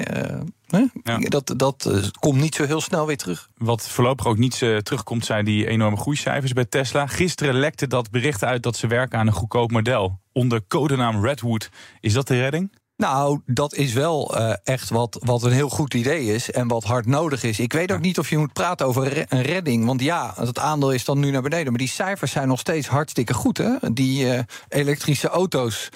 uh, 0.71 0.81
ja. 1.03 1.17
dat, 1.19 1.53
dat 1.57 2.11
komt 2.19 2.39
niet 2.41 2.55
zo 2.55 2.65
heel 2.65 2.81
snel 2.81 3.05
weer 3.05 3.17
terug. 3.17 3.49
Wat 3.57 3.89
voorlopig 3.89 4.25
ook 4.25 4.37
niet 4.37 4.57
terugkomt, 4.57 5.25
zijn 5.25 5.45
die 5.45 5.67
enorme 5.67 5.97
groeicijfers 5.97 6.53
bij 6.53 6.65
Tesla. 6.65 7.07
Gisteren 7.07 7.53
lekte 7.53 7.87
dat 7.87 8.11
bericht 8.11 8.43
uit 8.43 8.63
dat 8.63 8.75
ze 8.75 8.87
werken 8.87 9.19
aan 9.19 9.27
een 9.27 9.33
goedkoop 9.33 9.71
model. 9.71 10.19
Onder 10.31 10.61
codenaam 10.67 11.25
Redwood. 11.25 11.69
Is 11.99 12.13
dat 12.13 12.27
de 12.27 12.39
redding? 12.39 12.71
Nou, 12.97 13.39
dat 13.45 13.75
is 13.75 13.93
wel 13.93 14.37
uh, 14.37 14.53
echt 14.63 14.89
wat, 14.89 15.17
wat 15.25 15.43
een 15.43 15.51
heel 15.51 15.69
goed 15.69 15.93
idee 15.93 16.33
is 16.33 16.51
en 16.51 16.67
wat 16.67 16.83
hard 16.83 17.05
nodig 17.05 17.43
is. 17.43 17.59
Ik 17.59 17.73
weet 17.73 17.91
ook 17.91 17.99
niet 17.99 18.19
of 18.19 18.29
je 18.29 18.37
moet 18.37 18.53
praten 18.53 18.85
over 18.85 19.25
een 19.29 19.41
redding. 19.41 19.85
Want 19.85 20.01
ja, 20.01 20.33
het 20.35 20.59
aandeel 20.59 20.91
is 20.91 21.05
dan 21.05 21.19
nu 21.19 21.31
naar 21.31 21.41
beneden. 21.41 21.67
Maar 21.67 21.77
die 21.77 21.87
cijfers 21.87 22.31
zijn 22.31 22.47
nog 22.47 22.59
steeds 22.59 22.87
hartstikke 22.87 23.33
goed. 23.33 23.57
Hè? 23.57 23.93
Die 23.93 24.25
uh, 24.25 24.39
elektrische 24.69 25.27
auto's, 25.27 25.89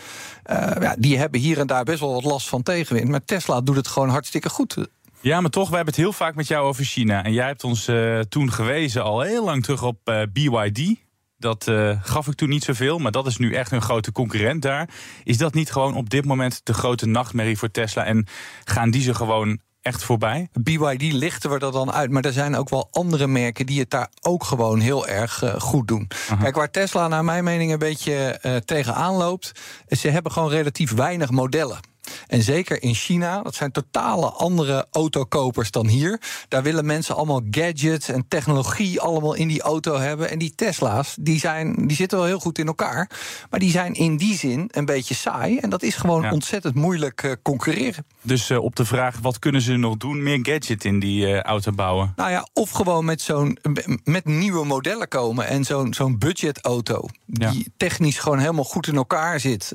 uh, 0.51 0.71
ja, 0.79 0.95
die 0.97 1.17
hebben 1.17 1.39
hier 1.39 1.59
en 1.59 1.67
daar 1.67 1.83
best 1.83 1.99
wel 1.99 2.13
wat 2.13 2.23
last 2.23 2.47
van 2.49 2.63
tegenwind. 2.63 3.09
Maar 3.09 3.25
Tesla 3.25 3.61
doet 3.61 3.75
het 3.75 3.87
gewoon 3.87 4.09
hartstikke 4.09 4.49
goed. 4.49 4.77
Ja, 5.21 5.41
maar 5.41 5.51
toch, 5.51 5.69
we 5.69 5.75
hebben 5.75 5.93
het 5.93 6.03
heel 6.03 6.13
vaak 6.13 6.35
met 6.35 6.47
jou 6.47 6.67
over 6.67 6.83
China. 6.83 7.23
En 7.23 7.33
jij 7.33 7.47
hebt 7.47 7.63
ons 7.63 7.89
toen 8.29 8.51
gewezen 8.51 9.03
al 9.03 9.21
heel 9.21 9.45
lang 9.45 9.63
terug 9.63 9.83
op 9.83 10.27
BYD. 10.33 10.95
Dat 11.41 11.67
uh, 11.67 11.99
gaf 12.01 12.27
ik 12.27 12.35
toen 12.35 12.49
niet 12.49 12.63
zoveel, 12.63 12.97
maar 12.97 13.11
dat 13.11 13.27
is 13.27 13.37
nu 13.37 13.53
echt 13.53 13.71
een 13.71 13.81
grote 13.81 14.11
concurrent 14.11 14.61
daar. 14.61 14.89
Is 15.23 15.37
dat 15.37 15.53
niet 15.53 15.71
gewoon 15.71 15.95
op 15.95 16.09
dit 16.09 16.25
moment 16.25 16.61
de 16.63 16.73
grote 16.73 17.05
nachtmerrie 17.05 17.57
voor 17.57 17.71
Tesla? 17.71 18.05
En 18.05 18.27
gaan 18.63 18.91
die 18.91 19.01
ze 19.01 19.13
gewoon 19.13 19.59
echt 19.81 20.03
voorbij? 20.03 20.49
BYD 20.53 21.01
lichten 21.01 21.49
we 21.49 21.59
er 21.59 21.71
dan 21.71 21.91
uit. 21.91 22.11
Maar 22.11 22.23
er 22.23 22.33
zijn 22.33 22.55
ook 22.55 22.69
wel 22.69 22.87
andere 22.91 23.27
merken 23.27 23.65
die 23.65 23.79
het 23.79 23.89
daar 23.89 24.09
ook 24.21 24.43
gewoon 24.43 24.79
heel 24.79 25.07
erg 25.07 25.43
uh, 25.43 25.53
goed 25.53 25.87
doen. 25.87 26.07
Kijk, 26.39 26.55
waar 26.55 26.71
Tesla 26.71 27.07
naar 27.07 27.25
mijn 27.25 27.43
mening 27.43 27.71
een 27.71 27.79
beetje 27.79 28.39
uh, 28.41 28.55
tegenaan 28.55 29.15
loopt... 29.15 29.51
ze 29.87 30.09
hebben 30.09 30.31
gewoon 30.31 30.49
relatief 30.49 30.93
weinig 30.93 31.29
modellen. 31.29 31.79
En 32.27 32.41
zeker 32.41 32.83
in 32.83 32.93
China, 32.93 33.41
dat 33.41 33.55
zijn 33.55 33.71
totale 33.71 34.29
andere 34.29 34.87
autokopers 34.91 35.71
dan 35.71 35.87
hier. 35.87 36.21
Daar 36.47 36.63
willen 36.63 36.85
mensen 36.85 37.15
allemaal 37.15 37.41
gadgets 37.51 38.09
en 38.09 38.25
technologie 38.27 39.01
allemaal 39.01 39.33
in 39.33 39.47
die 39.47 39.61
auto 39.61 39.97
hebben. 39.97 40.29
En 40.29 40.39
die 40.39 40.55
Tesla's, 40.55 41.15
die, 41.19 41.39
zijn, 41.39 41.87
die 41.87 41.95
zitten 41.95 42.17
wel 42.17 42.27
heel 42.27 42.39
goed 42.39 42.57
in 42.57 42.67
elkaar. 42.67 43.09
Maar 43.49 43.59
die 43.59 43.71
zijn 43.71 43.93
in 43.93 44.17
die 44.17 44.37
zin 44.37 44.69
een 44.71 44.85
beetje 44.85 45.13
saai. 45.13 45.57
En 45.57 45.69
dat 45.69 45.83
is 45.83 45.95
gewoon 45.95 46.31
ontzettend 46.31 46.75
moeilijk 46.75 47.23
uh, 47.23 47.31
concurreren. 47.41 48.05
Dus 48.21 48.49
uh, 48.49 48.63
op 48.63 48.75
de 48.75 48.85
vraag, 48.85 49.19
wat 49.21 49.39
kunnen 49.39 49.61
ze 49.61 49.75
nog 49.75 49.97
doen? 49.97 50.23
Meer 50.23 50.39
gadget 50.41 50.85
in 50.85 50.99
die 50.99 51.27
uh, 51.27 51.39
auto 51.39 51.71
bouwen? 51.71 52.13
Nou 52.15 52.31
ja, 52.31 52.47
of 52.53 52.69
gewoon 52.69 53.05
met 53.05 53.21
zo'n 53.21 53.57
met 54.03 54.25
nieuwe 54.25 54.65
modellen 54.65 55.07
komen. 55.07 55.47
En 55.47 55.63
zo'n 55.63 55.93
zo'n 55.93 56.17
budgetauto, 56.17 57.05
die 57.25 57.57
ja. 57.57 57.63
technisch 57.77 58.19
gewoon 58.19 58.39
helemaal 58.39 58.63
goed 58.63 58.87
in 58.87 58.95
elkaar 58.95 59.39
zit. 59.39 59.71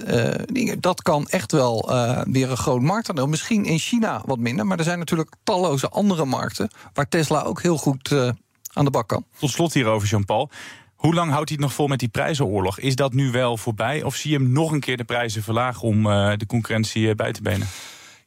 dat 0.78 1.02
kan 1.02 1.26
echt 1.28 1.52
wel 1.52 1.90
weer 2.32 2.50
een 2.50 2.56
groot 2.56 2.80
marktaandeel. 2.80 3.26
Misschien 3.26 3.64
in 3.64 3.78
China 3.78 4.22
wat 4.26 4.38
minder, 4.38 4.66
maar 4.66 4.78
er 4.78 4.84
zijn 4.84 4.98
natuurlijk 4.98 5.34
talloze 5.42 5.88
andere 5.88 6.24
markten 6.24 6.70
waar 6.92 7.08
Tesla 7.08 7.42
ook 7.42 7.62
heel 7.62 7.76
goed 7.76 8.10
uh, 8.10 8.30
aan 8.72 8.84
de 8.84 8.90
bak 8.90 9.08
kan. 9.08 9.24
Tot 9.38 9.50
slot 9.50 9.74
hierover, 9.74 10.08
Jean-Paul. 10.08 10.50
Hoe 10.94 11.14
lang 11.14 11.30
houdt 11.30 11.48
hij 11.48 11.58
het 11.58 11.66
nog 11.66 11.76
vol 11.76 11.86
met 11.86 11.98
die 11.98 12.08
prijzenoorlog? 12.08 12.78
Is 12.78 12.96
dat 12.96 13.12
nu 13.12 13.30
wel 13.30 13.56
voorbij? 13.56 14.02
Of 14.02 14.14
zie 14.14 14.30
je 14.30 14.36
hem 14.36 14.52
nog 14.52 14.72
een 14.72 14.80
keer 14.80 14.96
de 14.96 15.04
prijzen 15.04 15.42
verlagen 15.42 15.82
om 15.82 16.06
uh, 16.06 16.32
de 16.36 16.46
concurrentie 16.46 17.14
bij 17.14 17.32
te 17.32 17.42
benen? 17.42 17.66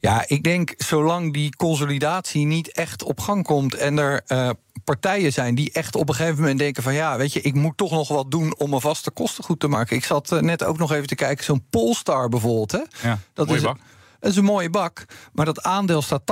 Ja, 0.00 0.24
ik 0.26 0.42
denk 0.42 0.74
zolang 0.76 1.32
die 1.32 1.56
consolidatie 1.56 2.46
niet 2.46 2.72
echt 2.72 3.02
op 3.02 3.20
gang 3.20 3.44
komt 3.44 3.74
en 3.74 3.98
er 3.98 4.22
uh, 4.28 4.50
partijen 4.84 5.32
zijn 5.32 5.54
die 5.54 5.72
echt 5.72 5.96
op 5.96 6.08
een 6.08 6.14
gegeven 6.14 6.40
moment 6.40 6.58
denken 6.58 6.82
van 6.82 6.94
ja, 6.94 7.16
weet 7.16 7.32
je, 7.32 7.40
ik 7.40 7.54
moet 7.54 7.76
toch 7.76 7.90
nog 7.90 8.08
wat 8.08 8.30
doen 8.30 8.56
om 8.58 8.70
mijn 8.70 8.80
vaste 8.80 9.10
kosten 9.10 9.44
goed 9.44 9.60
te 9.60 9.68
maken. 9.68 9.96
Ik 9.96 10.04
zat 10.04 10.32
uh, 10.32 10.40
net 10.40 10.64
ook 10.64 10.78
nog 10.78 10.92
even 10.92 11.06
te 11.06 11.14
kijken, 11.14 11.44
zo'n 11.44 11.64
Polestar 11.70 12.28
bijvoorbeeld. 12.28 12.72
Hè? 12.72 13.08
Ja, 13.08 13.18
dat 13.34 13.50
is, 13.50 13.62
bak. 13.62 13.78
Dat 14.20 14.30
is 14.30 14.36
een 14.36 14.44
mooie 14.44 14.70
bak, 14.70 15.04
maar 15.32 15.44
dat 15.44 15.62
aandeel 15.62 16.02
staat 16.02 16.22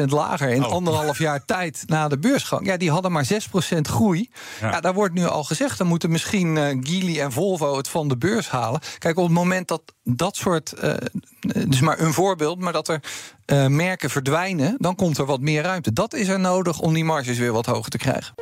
80% 0.00 0.02
lager 0.10 0.48
in 0.48 0.64
Oh. 0.64 0.72
anderhalf 0.72 1.18
jaar 1.18 1.44
tijd 1.54 1.82
na 1.86 2.08
de 2.08 2.18
beursgang. 2.18 2.66
Ja, 2.66 2.76
die 2.76 2.90
hadden 2.90 3.12
maar 3.12 3.26
6% 3.32 3.80
groei. 3.80 4.30
Ja. 4.60 4.70
Ja. 4.70 4.80
daar 4.80 4.94
wordt 4.94 5.14
nu 5.14 5.26
al 5.26 5.44
gezegd, 5.44 5.78
dan 5.78 5.86
moeten 5.86 6.10
misschien 6.10 6.56
eh 6.56 6.76
Geely 6.80 7.20
en 7.20 7.32
Volvo 7.32 7.76
het 7.76 7.88
van 7.88 8.08
de 8.08 8.16
beurs 8.16 8.48
halen. 8.50 8.80
Kijk, 8.98 9.16
op 9.16 9.24
het 9.24 9.32
moment 9.32 9.68
dat 9.68 9.82
dat 10.04 10.36
soort, 10.36 10.74
dus 11.68 11.80
maar 11.80 12.00
een 12.00 12.12
voorbeeld, 12.12 12.58
maar 12.58 12.72
dat 12.72 12.88
er 12.88 13.00
eh, 13.44 13.66
merken 13.66 14.10
verdwijnen, 14.10 14.74
dan 14.78 14.94
komt 14.94 15.18
er 15.18 15.26
wat 15.26 15.40
meer 15.40 15.62
ruimte. 15.62 15.92
Dat 15.92 16.14
is 16.14 16.28
er 16.28 16.40
nodig 16.40 16.80
om 16.80 16.94
die 16.94 17.04
marges 17.04 17.38
weer 17.38 17.52
wat 17.52 17.66
hoger 17.66 17.90
te 17.90 17.98
krijgen. 17.98 18.34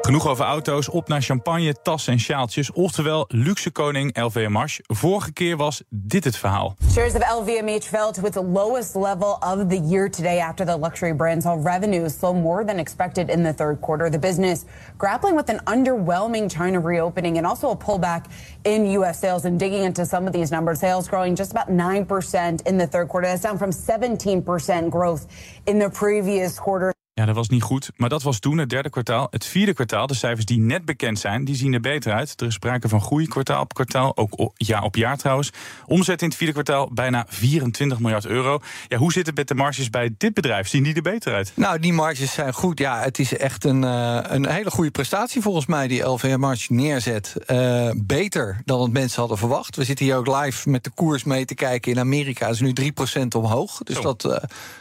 Genoeg 0.00 0.28
over 0.28 0.44
auto's, 0.44 0.88
op 0.88 1.08
naar 1.08 1.22
champagne, 1.22 1.74
tassen 1.82 2.12
en 2.12 2.18
sjaaltjes. 2.18 2.72
Oftewel, 2.72 3.24
luxe 3.28 3.70
koning 3.70 4.22
LVMH. 4.22 4.78
Vorige 4.86 5.32
keer 5.32 5.56
was 5.56 5.82
dit 5.88 6.24
het 6.24 6.36
verhaal. 6.36 6.74
Shares 6.90 7.14
of 7.14 7.22
LVMH 7.40 7.82
fell 7.82 8.12
to 8.12 8.26
its 8.26 8.36
lowest 8.36 8.94
level 8.94 9.36
of 9.40 9.68
the 9.68 9.80
year 9.88 10.10
today 10.10 10.38
after 10.40 10.66
the 10.66 10.78
luxury 10.78 11.16
brand 11.16 11.42
saw 11.42 11.56
revenues 11.62 12.18
slow 12.18 12.34
more 12.34 12.64
than 12.64 12.78
expected 12.78 13.28
in 13.28 13.42
the 13.42 13.52
third 13.52 13.80
quarter. 13.80 14.10
The 14.10 14.18
business 14.18 14.64
grappling 14.96 15.36
with 15.36 15.48
an 15.50 15.60
underwhelming 15.66 16.50
China 16.50 16.80
reopening 16.80 17.36
and 17.36 17.46
also 17.46 17.70
a 17.70 17.76
pullback 17.76 18.24
in 18.64 18.86
U.S. 18.86 19.18
sales. 19.18 19.44
And 19.44 19.58
digging 19.58 19.84
into 19.84 20.04
some 20.04 20.26
of 20.26 20.32
these 20.32 20.50
numbers, 20.50 20.78
sales 20.78 21.08
growing 21.08 21.36
just 21.36 21.50
about 21.50 21.68
9% 21.68 22.66
in 22.66 22.78
the 22.78 22.86
third 22.86 23.08
quarter. 23.08 23.28
That's 23.28 23.42
down 23.42 23.58
from 23.58 23.70
17% 23.70 24.90
growth 24.90 25.26
in 25.66 25.78
the 25.78 25.90
previous 25.90 26.58
quarter. 26.58 26.92
Ja, 27.20 27.26
dat 27.26 27.34
was 27.34 27.48
niet 27.48 27.62
goed. 27.62 27.90
Maar 27.96 28.08
dat 28.08 28.22
was 28.22 28.38
toen 28.38 28.58
het 28.58 28.68
derde 28.68 28.90
kwartaal. 28.90 29.26
Het 29.30 29.44
vierde 29.44 29.72
kwartaal, 29.72 30.06
de 30.06 30.14
cijfers 30.14 30.44
die 30.44 30.58
net 30.58 30.84
bekend 30.84 31.18
zijn, 31.18 31.44
die 31.44 31.54
zien 31.54 31.72
er 31.72 31.80
beter 31.80 32.12
uit. 32.12 32.40
Er 32.40 32.46
is 32.46 32.54
sprake 32.54 32.88
van 32.88 33.00
groei 33.00 33.26
kwartaal 33.26 33.62
op 33.62 33.74
kwartaal, 33.74 34.16
ook 34.16 34.52
jaar 34.56 34.82
op 34.82 34.96
jaar 34.96 35.16
trouwens. 35.16 35.50
Omzet 35.86 36.22
in 36.22 36.28
het 36.28 36.36
vierde 36.36 36.52
kwartaal 36.52 36.90
bijna 36.92 37.24
24 37.28 37.98
miljard 37.98 38.26
euro. 38.26 38.58
Ja, 38.88 38.96
hoe 38.96 39.12
zit 39.12 39.26
het 39.26 39.36
met 39.36 39.48
de 39.48 39.54
marges 39.54 39.90
bij 39.90 40.14
dit 40.18 40.34
bedrijf? 40.34 40.68
Zien 40.68 40.82
die 40.82 40.94
er 40.94 41.02
beter 41.02 41.34
uit? 41.34 41.52
Nou, 41.54 41.78
die 41.78 41.92
marges 41.92 42.32
zijn 42.32 42.52
goed. 42.52 42.78
Ja, 42.78 43.00
het 43.00 43.18
is 43.18 43.36
echt 43.36 43.64
een, 43.64 43.82
uh, 43.82 44.18
een 44.22 44.46
hele 44.46 44.70
goede 44.70 44.90
prestatie 44.90 45.42
volgens 45.42 45.66
mij 45.66 45.88
die 45.88 46.02
LVMH 46.02 46.68
neerzet. 46.68 47.34
Uh, 47.46 47.90
beter 47.96 48.60
dan 48.64 48.78
wat 48.78 48.90
mensen 48.90 49.20
hadden 49.20 49.38
verwacht. 49.38 49.76
We 49.76 49.84
zitten 49.84 50.04
hier 50.04 50.16
ook 50.16 50.26
live 50.26 50.70
met 50.70 50.84
de 50.84 50.90
koers 50.90 51.24
mee 51.24 51.44
te 51.44 51.54
kijken. 51.54 51.92
In 51.92 51.98
Amerika 51.98 52.48
is 52.48 52.60
nu 52.60 52.72
3% 52.72 53.22
omhoog. 53.36 53.78
Dus 53.78 54.00
dat, 54.00 54.24
uh, 54.24 54.36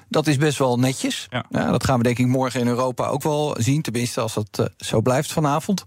dat 0.08 0.28
is 0.28 0.38
best 0.38 0.58
wel 0.58 0.80
netjes. 0.80 1.28
Ja. 1.30 1.46
Ja, 1.50 1.72
dat 1.72 1.84
gaan 1.84 1.98
we 1.98 2.04
denk 2.04 2.18
ik 2.20 2.28
morgen 2.30 2.60
in 2.60 2.68
Europa 2.68 3.08
ook 3.08 3.24
wel 3.24 3.56
zien. 3.60 3.82
Tenminste, 3.82 4.22
als 4.22 4.34
dat 4.34 4.72
zo 4.78 5.02
blijft 5.02 5.32
vanavond. 5.32 5.84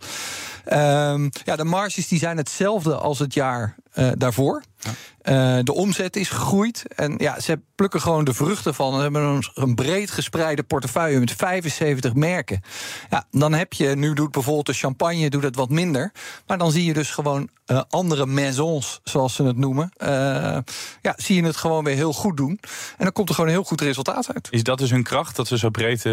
Um, 0.72 1.30
ja, 1.44 1.56
de 1.56 1.64
marges 1.64 2.08
die 2.08 2.18
zijn 2.18 2.36
hetzelfde 2.36 2.94
als 2.94 3.18
het 3.18 3.34
jaar 3.34 3.76
daarvoor. 4.16 4.62
Ja. 4.78 4.90
Uh, 5.22 5.58
de 5.62 5.72
omzet 5.72 6.16
is 6.16 6.28
gegroeid. 6.28 6.84
En 6.96 7.14
ja, 7.18 7.40
ze 7.40 7.60
plukken 7.74 8.00
gewoon 8.00 8.24
de 8.24 8.34
vruchten 8.34 8.74
van. 8.74 8.94
Ze 8.94 9.00
hebben 9.00 9.22
een, 9.22 9.44
een, 9.54 9.74
breed 9.74 10.10
gespreide 10.10 10.62
portefeuille 10.62 11.18
met 11.18 11.32
75 11.32 12.14
merken. 12.14 12.60
Ja, 13.10 13.24
dan 13.30 13.52
heb 13.52 13.72
je, 13.72 13.86
nu 13.86 14.14
doet 14.14 14.30
bijvoorbeeld 14.30 14.66
de 14.66 14.72
champagne 14.72 15.30
doet 15.30 15.42
het 15.42 15.56
wat 15.56 15.68
minder. 15.68 16.12
Maar 16.46 16.58
dan 16.58 16.70
zie 16.70 16.84
je 16.84 16.92
dus 16.92 17.10
gewoon 17.10 17.48
uh, 17.66 17.80
andere 17.88 18.26
maisons, 18.26 19.00
zoals 19.04 19.34
ze 19.34 19.42
het 19.42 19.56
noemen. 19.56 19.92
Uh, 20.02 20.08
ja, 21.02 21.14
zie 21.16 21.36
je 21.36 21.44
het 21.44 21.56
gewoon 21.56 21.84
weer 21.84 21.94
heel 21.94 22.12
goed 22.12 22.36
doen. 22.36 22.58
En 22.96 23.04
dan 23.04 23.12
komt 23.12 23.28
er 23.28 23.34
gewoon 23.34 23.50
een 23.50 23.56
heel 23.56 23.66
goed 23.66 23.80
resultaat 23.80 24.34
uit. 24.34 24.48
Is 24.50 24.62
dat 24.62 24.78
dus 24.78 24.90
hun 24.90 25.02
kracht, 25.02 25.36
dat 25.36 25.46
ze 25.46 25.58
zo 25.58 25.70
breed 25.70 26.06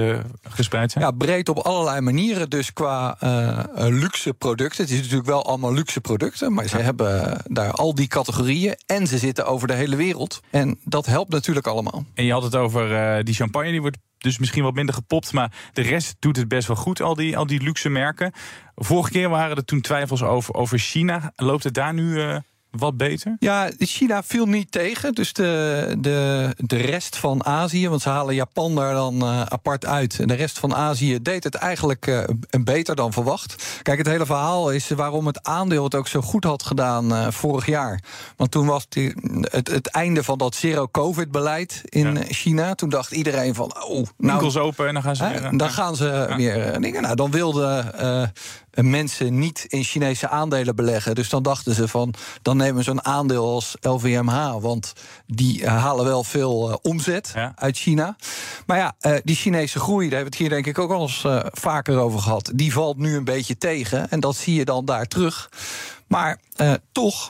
gespreid 0.49 0.91
zijn? 0.91 1.03
Ja, 1.03 1.11
breed 1.11 1.49
op 1.49 1.57
allerlei 1.57 2.01
manieren. 2.01 2.49
Dus 2.49 2.73
qua 2.73 3.17
luxe 3.75 4.33
producten. 4.33 4.83
Het 4.83 4.93
is 4.93 4.99
natuurlijk 4.99 5.27
wel 5.27 5.45
allemaal 5.45 5.73
luxe 5.73 6.01
producten. 6.01 6.53
Maar 6.53 6.67
ze 6.67 6.77
ja. 6.77 6.83
hebben 6.83 7.41
daar 7.47 7.68
al 7.71 7.95
die 7.95 8.07
categorieën. 8.07 8.75
En 8.85 9.07
ze 9.07 9.17
zitten 9.17 9.45
over 9.45 9.67
de 9.67 9.73
hele 9.73 9.95
wereld. 9.95 10.39
En 10.49 10.79
dat 10.83 11.05
helpt 11.05 11.31
natuurlijk 11.31 11.67
allemaal. 11.67 12.05
En 12.13 12.25
je 12.25 12.31
had 12.31 12.43
het 12.43 12.55
over 12.55 12.91
uh, 12.91 13.23
die 13.23 13.35
champagne, 13.35 13.71
die 13.71 13.81
wordt 13.81 13.97
dus 14.17 14.37
misschien 14.37 14.63
wat 14.63 14.73
minder 14.73 14.95
gepopt. 14.95 15.33
Maar 15.33 15.51
de 15.73 15.81
rest 15.81 16.15
doet 16.19 16.35
het 16.35 16.47
best 16.47 16.67
wel 16.67 16.75
goed, 16.75 17.01
al 17.01 17.15
die, 17.15 17.37
al 17.37 17.45
die 17.45 17.61
luxe 17.61 17.89
merken. 17.89 18.31
Vorige 18.75 19.11
keer 19.11 19.29
waren 19.29 19.57
er 19.57 19.65
toen 19.65 19.81
twijfels 19.81 20.23
over, 20.23 20.53
over 20.53 20.79
China. 20.79 21.31
Loopt 21.35 21.63
het 21.63 21.73
daar 21.73 21.93
nu 21.93 22.13
uh, 22.13 22.37
wat 22.71 22.97
beter? 22.97 23.35
Ja, 23.39 23.69
China 23.77 24.23
viel 24.23 24.45
niet 24.45 24.71
tegen. 24.71 25.13
Dus 25.13 25.33
de, 25.33 25.95
de, 25.99 26.49
de 26.57 26.77
rest 26.77 27.17
van 27.17 27.45
Azië, 27.45 27.89
want 27.89 28.01
ze 28.01 28.09
halen 28.09 28.35
Japan 28.35 28.75
daar 28.75 28.93
dan 28.93 29.15
uh, 29.15 29.41
apart 29.41 29.85
uit. 29.85 30.19
En 30.19 30.27
de 30.27 30.33
rest 30.33 30.59
van 30.59 30.75
Azië 30.75 31.21
deed 31.21 31.43
het 31.43 31.55
eigenlijk 31.55 32.07
uh, 32.07 32.23
beter 32.63 32.95
dan 32.95 33.13
verwacht. 33.13 33.79
Kijk, 33.81 33.97
het 33.97 34.07
hele 34.07 34.25
verhaal 34.25 34.71
is 34.71 34.89
waarom 34.89 35.25
het 35.25 35.43
aandeel 35.43 35.83
het 35.83 35.95
ook 35.95 36.07
zo 36.07 36.21
goed 36.21 36.43
had 36.43 36.63
gedaan 36.63 37.13
uh, 37.13 37.27
vorig 37.29 37.65
jaar. 37.65 38.03
Want 38.35 38.51
toen 38.51 38.65
was 38.65 38.85
die, 38.89 39.13
het, 39.41 39.67
het 39.67 39.87
einde 39.87 40.23
van 40.23 40.37
dat 40.37 40.55
zero-covid-beleid 40.55 41.81
in 41.85 42.13
ja. 42.13 42.21
China. 42.27 42.75
Toen 42.75 42.89
dacht 42.89 43.11
iedereen 43.11 43.55
van, 43.55 43.75
oh, 43.75 43.89
nou... 43.89 44.07
Winkels 44.17 44.57
open 44.57 44.87
en 44.87 44.93
dan 44.93 45.03
gaan 45.03 45.15
ze 45.15 45.27
weer... 45.27 45.57
Dan 45.57 45.69
gaan 45.69 45.95
ze 45.95 46.05
ja. 46.05 46.35
weer 46.35 46.81
dingen. 46.81 47.01
Nou, 47.01 47.15
dan 47.15 47.31
wilden 47.31 47.93
mensen 48.71 49.39
niet 49.39 49.65
in 49.67 49.83
Chinese 49.83 50.29
aandelen 50.29 50.75
beleggen. 50.75 51.15
Dus 51.15 51.29
dan 51.29 51.43
dachten 51.43 51.73
ze 51.73 51.87
van, 51.87 52.13
dan 52.41 52.58
nemen 52.59 52.83
ze 52.83 52.91
een 52.91 53.05
aandeel 53.05 53.45
als 53.45 53.75
LVMH, 53.81 54.59
want 54.59 54.93
die 55.25 55.61
uh, 55.61 55.67
halen 55.67 56.05
wel 56.05 56.23
veel 56.23 56.69
uh, 56.69 56.75
omzet 56.81 57.31
ja. 57.35 57.53
uit 57.55 57.77
China. 57.77 58.15
Maar 58.65 58.77
ja, 58.77 58.95
uh, 59.01 59.17
die 59.23 59.35
Chinese 59.35 59.79
groei, 59.79 60.09
daar 60.09 60.19
hebben 60.19 60.37
we 60.37 60.43
het 60.43 60.47
hier 60.47 60.63
denk 60.63 60.77
ik 60.77 60.83
ook 60.83 60.91
al 60.91 61.01
eens 61.01 61.25
vaker 61.51 61.97
over 61.97 62.19
gehad, 62.19 62.51
die 62.55 62.73
valt 62.73 62.97
nu 62.97 63.15
een 63.15 63.23
beetje 63.23 63.57
tegen 63.57 64.09
en 64.09 64.19
dat 64.19 64.35
zie 64.35 64.55
je 64.55 64.65
dan 64.65 64.85
daar 64.85 65.05
terug. 65.05 65.49
Maar 66.07 66.39
toch, 66.91 67.29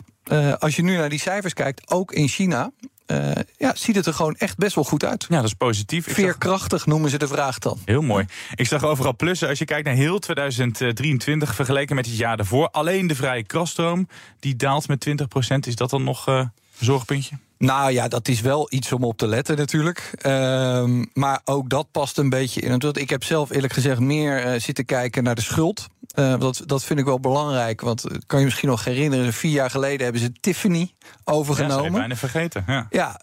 als 0.59 0.75
je 0.75 0.81
nu 0.81 0.95
naar 0.95 1.09
die 1.09 1.19
cijfers 1.19 1.53
kijkt, 1.53 1.91
ook 1.91 2.11
in 2.11 2.27
China, 2.27 2.71
uh, 3.11 3.31
ja, 3.57 3.75
ziet 3.75 3.95
het 3.95 4.05
er 4.05 4.13
gewoon 4.13 4.35
echt 4.35 4.57
best 4.57 4.75
wel 4.75 4.83
goed 4.83 5.05
uit. 5.05 5.25
Ja, 5.29 5.35
dat 5.35 5.45
is 5.45 5.53
positief. 5.53 6.07
Ik 6.07 6.13
Veerkrachtig 6.13 6.77
zag... 6.77 6.87
noemen 6.87 7.09
ze 7.09 7.17
de 7.17 7.27
vraag 7.27 7.59
dan. 7.59 7.77
Heel 7.85 8.01
mooi. 8.01 8.25
Ik 8.55 8.67
zag 8.67 8.83
overal 8.83 9.15
plussen. 9.15 9.47
Als 9.47 9.59
je 9.59 9.65
kijkt 9.65 9.85
naar 9.85 9.95
heel 9.95 10.19
2023 10.19 11.55
vergeleken 11.55 11.95
met 11.95 12.05
het 12.05 12.17
jaar 12.17 12.37
daarvoor. 12.37 12.69
Alleen 12.69 13.07
de 13.07 13.15
vrije 13.15 13.43
krachtstroom, 13.43 14.07
die 14.39 14.55
daalt 14.55 14.87
met 14.87 15.07
20% 15.09 15.11
Is 15.59 15.75
dat 15.75 15.89
dan 15.89 16.03
nog 16.03 16.27
uh, 16.27 16.35
een 16.35 16.51
zorgpuntje? 16.79 17.35
Nou 17.57 17.91
ja, 17.91 18.07
dat 18.07 18.27
is 18.27 18.41
wel 18.41 18.67
iets 18.69 18.91
om 18.91 19.03
op 19.03 19.17
te 19.17 19.27
letten 19.27 19.57
natuurlijk. 19.57 20.11
Uh, 20.25 21.03
maar 21.13 21.41
ook 21.43 21.69
dat 21.69 21.91
past 21.91 22.17
een 22.17 22.29
beetje 22.29 22.61
in. 22.61 22.81
Ik 22.91 23.09
heb 23.09 23.23
zelf 23.23 23.49
eerlijk 23.49 23.73
gezegd 23.73 23.99
meer 23.99 24.45
uh, 24.45 24.59
zitten 24.59 24.85
kijken 24.85 25.23
naar 25.23 25.35
de 25.35 25.41
schuld. 25.41 25.87
Uh, 26.15 26.39
dat, 26.39 26.61
dat 26.65 26.83
vind 26.83 26.99
ik 26.99 27.05
wel 27.05 27.19
belangrijk. 27.19 27.81
Want 27.81 28.05
kan 28.25 28.39
je 28.39 28.45
misschien 28.45 28.69
nog 28.69 28.83
herinneren, 28.83 29.33
vier 29.33 29.51
jaar 29.51 29.69
geleden 29.69 30.03
hebben 30.03 30.21
ze 30.21 30.31
Tiffany 30.39 30.93
overgenomen. 31.23 31.91
Ja, 31.91 31.97
bijna 31.97 32.15
vergeten. 32.15 32.63
Ja, 32.67 32.87
ja 32.89 33.21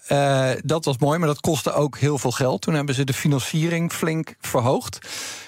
uh, 0.53 0.61
dat 0.65 0.85
was 0.85 0.99
mooi, 0.99 1.19
maar 1.19 1.29
dat 1.29 1.41
kostte 1.41 1.73
ook 1.73 1.99
heel 1.99 2.19
veel 2.19 2.31
geld. 2.31 2.61
Toen 2.63 2.75
hebben 2.75 2.95
ze 2.95 3.05
de 3.05 3.13
financiering 3.13 3.93
flink 3.93 4.35
verhoogd. 4.41 4.99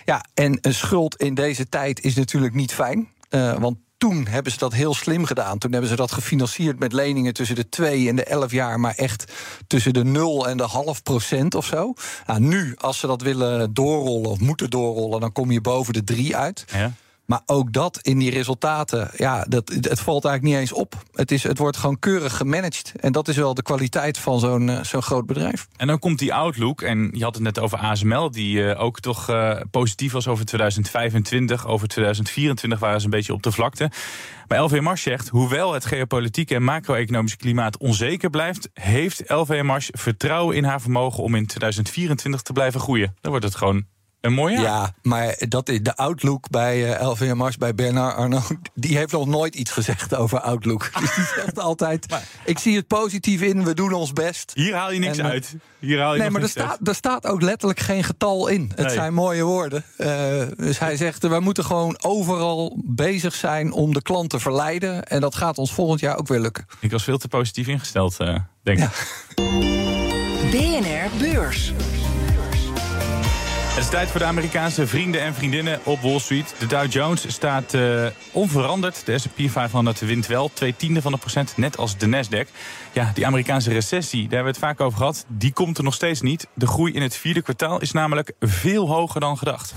Ja, 0.05 0.25
en 0.35 0.59
een 0.61 0.75
schuld 0.75 1.17
in 1.17 1.35
deze 1.35 1.69
tijd 1.69 2.01
is 2.01 2.15
natuurlijk 2.15 2.55
niet 2.55 2.75
fijn. 2.75 3.09
Uh, 3.31 3.59
want 3.59 3.77
toen 3.99 4.27
hebben 4.27 4.53
ze 4.53 4.59
dat 4.59 4.73
heel 4.73 4.95
slim 4.95 5.25
gedaan. 5.25 5.59
Toen 5.59 5.73
hebben 5.73 5.91
ze 5.91 5.97
dat 5.97 6.13
gefinancierd 6.13 6.79
met 6.79 6.93
leningen 6.93 7.35
tussen 7.35 7.57
de 7.57 7.69
2 7.69 8.09
en 8.09 8.17
de 8.17 8.25
11 8.25 8.53
jaar, 8.53 8.81
maar 8.81 8.95
echt 8.95 9.33
tussen 9.67 9.93
de 9.93 10.05
0 10.05 10.49
en 10.49 10.57
de 10.57 10.63
half 10.63 11.03
procent 11.03 11.55
of 11.55 11.67
zo. 11.67 11.95
Nou, 12.27 12.41
nu, 12.41 12.75
als 12.77 12.99
ze 12.99 13.07
dat 13.07 13.23
willen 13.23 13.75
doorrollen 13.75 14.31
of 14.31 14.41
moeten 14.41 14.71
doorrollen, 14.71 15.21
dan 15.21 15.33
kom 15.33 15.51
je 15.51 15.61
boven 15.61 15.93
de 15.93 16.05
3 16.05 16.37
uit. 16.37 16.65
Ja. 16.73 16.93
Maar 17.29 17.43
ook 17.47 17.73
dat 17.73 17.99
in 18.03 18.19
die 18.19 18.31
resultaten, 18.31 19.11
ja, 19.17 19.45
dat, 19.49 19.69
het 19.69 20.01
valt 20.01 20.25
eigenlijk 20.25 20.43
niet 20.43 20.55
eens 20.55 20.81
op. 20.81 20.95
Het, 21.13 21.31
is, 21.31 21.43
het 21.43 21.59
wordt 21.59 21.77
gewoon 21.77 21.99
keurig 21.99 22.37
gemanaged. 22.37 22.93
En 23.01 23.13
dat 23.13 23.29
is 23.29 23.37
wel 23.37 23.55
de 23.55 23.63
kwaliteit 23.63 24.19
van 24.19 24.41
zo'n 24.41 24.69
uh, 24.69 24.83
zo'n 24.83 25.03
groot 25.03 25.27
bedrijf. 25.27 25.69
En 25.77 25.87
dan 25.87 25.99
komt 25.99 26.19
die 26.19 26.35
outlook, 26.35 26.83
en 26.83 27.11
je 27.13 27.25
had 27.25 27.35
het 27.35 27.43
net 27.43 27.59
over 27.59 27.79
ASML... 27.79 28.31
die 28.31 28.59
uh, 28.59 28.81
ook 28.81 29.01
toch 29.01 29.31
uh, 29.31 29.61
positief 29.71 30.13
was 30.13 30.29
over 30.29 30.45
2025. 30.45 31.67
Over 31.67 31.89
2024 31.89 32.79
waren 32.79 32.99
ze 32.99 33.05
een 33.05 33.11
beetje 33.11 33.33
op 33.33 33.43
de 33.43 33.53
vlakte. 33.53 33.91
Maar 34.47 34.63
LVMH 34.63 34.97
zegt, 34.97 35.29
hoewel 35.29 35.73
het 35.73 35.85
geopolitieke 35.85 36.55
en 36.55 36.63
macro-economische 36.65 37.37
klimaat 37.37 37.79
onzeker 37.79 38.31
blijft... 38.31 38.69
heeft 38.75 39.23
LVMH 39.27 39.89
vertrouwen 39.91 40.57
in 40.57 40.65
haar 40.65 40.81
vermogen 40.81 41.23
om 41.23 41.35
in 41.35 41.47
2024 41.47 42.43
te 42.43 42.53
blijven 42.53 42.81
groeien. 42.81 43.15
Dan 43.21 43.31
wordt 43.31 43.47
het 43.47 43.55
gewoon 43.55 43.85
een 44.21 44.33
mooie? 44.33 44.61
Ja, 44.61 44.95
maar 45.03 45.37
dat 45.49 45.69
is 45.69 45.83
de 45.83 45.97
outlook 45.97 46.51
bij 46.51 47.01
uh, 47.01 47.09
LVMH, 47.09 47.51
bij 47.59 47.75
Bernard 47.75 48.17
Arnault... 48.17 48.53
die 48.75 48.97
heeft 48.97 49.13
nog 49.13 49.27
nooit 49.27 49.55
iets 49.55 49.71
gezegd 49.71 50.15
over 50.15 50.41
outlook. 50.41 50.91
Dus 51.01 51.15
die 51.17 51.25
zegt 51.25 51.59
altijd, 51.59 52.11
maar, 52.11 52.23
ik 52.45 52.59
zie 52.59 52.77
het 52.77 52.87
positief 52.87 53.41
in, 53.41 53.65
we 53.65 53.75
doen 53.75 53.93
ons 53.93 54.13
best. 54.13 54.53
Hier 54.55 54.75
haal 54.75 54.93
je 54.93 54.99
niks 54.99 55.19
en, 55.19 55.27
uit. 55.27 55.57
Hier 55.79 56.01
haal 56.01 56.15
je 56.15 56.21
nee, 56.21 56.31
maar 56.31 56.43
er 56.43 56.49
staat, 56.49 56.79
er 56.89 56.95
staat 56.95 57.27
ook 57.27 57.43
letterlijk 57.43 57.81
geen 57.81 58.05
getal 58.05 58.49
in. 58.49 58.73
Het 58.75 58.87
nee. 58.87 58.95
zijn 58.95 59.15
mooie 59.15 59.43
woorden. 59.43 59.85
Uh, 59.99 60.43
dus 60.57 60.79
hij 60.79 60.97
zegt, 60.97 61.23
we 61.23 61.41
moeten 61.41 61.65
gewoon 61.65 62.03
overal 62.03 62.81
bezig 62.85 63.35
zijn 63.35 63.73
om 63.73 63.93
de 63.93 64.03
klant 64.03 64.31
te 64.31 64.41
verleiden. 64.41 65.05
En 65.05 65.21
dat 65.21 65.35
gaat 65.35 65.59
ons 65.59 65.73
volgend 65.73 66.01
jaar 66.01 66.19
ook 66.19 66.29
weer 66.29 66.41
lukken. 66.41 66.67
Ik 66.81 66.91
was 66.91 67.05
veel 67.05 67.19
te 67.19 67.29
positief 67.29 67.67
ingesteld, 67.67 68.17
uh, 68.21 68.37
denk 68.63 68.79
ik. 68.79 68.89
Ja. 69.35 69.49
BNR 70.51 71.11
Beurs. 71.19 71.73
Het 73.79 73.87
is 73.87 73.93
tijd 73.93 74.09
voor 74.09 74.21
de 74.21 74.27
Amerikaanse 74.27 74.87
vrienden 74.87 75.21
en 75.21 75.35
vriendinnen 75.35 75.81
op 75.85 76.01
Wall 76.01 76.19
Street. 76.19 76.55
De 76.59 76.67
Dow 76.67 76.93
Jones 76.93 77.33
staat 77.33 77.75
uh, 77.75 78.07
onveranderd. 78.33 79.07
De 79.07 79.19
S&P 79.19 79.51
500 79.51 80.01
wint 80.01 80.27
wel 80.27 80.51
twee 80.53 80.77
tiende 80.77 81.03
van 81.03 81.13
de 81.13 81.19
procent, 81.19 81.57
net 81.57 81.77
als 81.77 81.97
de 81.97 82.07
Nasdaq. 82.07 82.49
Ja, 82.93 83.11
die 83.15 83.27
Amerikaanse 83.27 83.73
recessie, 83.73 84.23
daar 84.23 84.35
hebben 84.35 84.53
we 84.53 84.59
het 84.59 84.69
vaak 84.69 84.81
over 84.81 84.99
gehad. 84.99 85.25
Die 85.29 85.53
komt 85.53 85.79
er 85.79 85.85
nog 85.85 85.95
steeds 85.95 86.21
niet. 86.21 86.47
De 86.55 86.67
groei 86.67 86.93
in 86.93 87.03
het 87.03 87.17
vierde 87.17 87.43
kwartaal 87.43 87.81
is 87.81 87.93
namelijk 87.93 88.33
veel 88.41 88.89
hoger 88.89 89.21
dan 89.21 89.39
gedacht. 89.39 89.73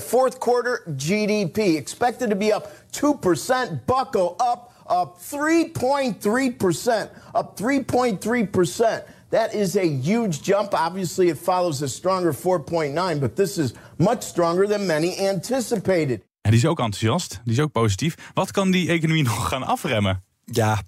Fourth 0.00 0.38
quarter 0.38 0.82
GDP 0.96 1.58
expected 1.58 2.30
to 2.30 2.36
be 2.36 2.54
up 2.54 2.70
2%. 2.90 3.84
Buckle 3.84 4.30
up, 4.30 4.60
up 4.90 5.16
3.3%. 5.18 7.10
Up 7.34 7.48
3.3%. 7.62 9.14
That 9.36 9.52
is 9.52 9.76
a 9.76 10.00
huge 10.02 10.40
jump. 10.42 10.72
Obviously, 10.72 11.28
it 11.28 11.38
follows 11.42 11.82
a 11.82 11.86
stronger 11.86 12.34
4.9, 12.34 13.20
but 13.20 13.36
this 13.36 13.58
is 13.58 13.72
much 13.96 14.22
stronger 14.22 14.66
than 14.68 14.86
many 14.86 15.28
anticipated. 15.28 16.20
En 16.40 16.50
die 16.50 16.60
is 16.60 16.66
ook 16.66 16.80
enthousiast, 16.80 17.40
die 17.44 17.52
is 17.52 17.60
ook 17.60 17.72
positief. 17.72 18.14
Wat 18.34 18.50
kan 18.50 18.70
die 18.70 18.88
economie 18.88 19.22
nog 19.32 19.48
gaan 19.48 19.62
afremmen? 19.62 20.24
Ja, 20.44 20.82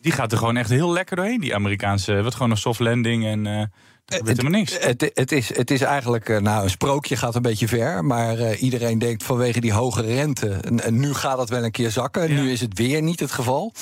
die 0.00 0.12
gaat 0.12 0.32
er 0.32 0.38
gewoon 0.38 0.56
echt 0.56 0.70
heel 0.70 0.92
lekker 0.92 1.16
doorheen, 1.16 1.40
die 1.40 1.54
Amerikaanse. 1.54 2.22
Wat 2.22 2.34
gewoon 2.34 2.50
een 2.50 2.56
soft 2.56 2.80
landing 2.80 3.24
en. 3.24 3.44
Uh, 3.44 3.62
het, 4.04 4.42
niks. 4.42 4.78
Het, 4.78 5.10
het, 5.14 5.32
is, 5.32 5.56
het 5.56 5.70
is 5.70 5.80
eigenlijk, 5.80 6.40
nou, 6.40 6.64
een 6.64 6.70
sprookje 6.70 7.16
gaat 7.16 7.34
een 7.34 7.42
beetje 7.42 7.68
ver. 7.68 8.04
Maar 8.04 8.38
uh, 8.38 8.62
iedereen 8.62 8.98
denkt 8.98 9.22
vanwege 9.22 9.60
die 9.60 9.72
hoge 9.72 10.02
rente. 10.02 10.48
En, 10.48 10.84
en, 10.84 11.00
nu 11.00 11.14
gaat 11.14 11.38
het 11.38 11.48
wel 11.48 11.64
een 11.64 11.70
keer 11.70 11.90
zakken. 11.90 12.34
Ja. 12.34 12.42
Nu 12.42 12.50
is 12.50 12.60
het 12.60 12.78
weer 12.78 13.02
niet 13.02 13.20
het 13.20 13.32
geval. 13.32 13.72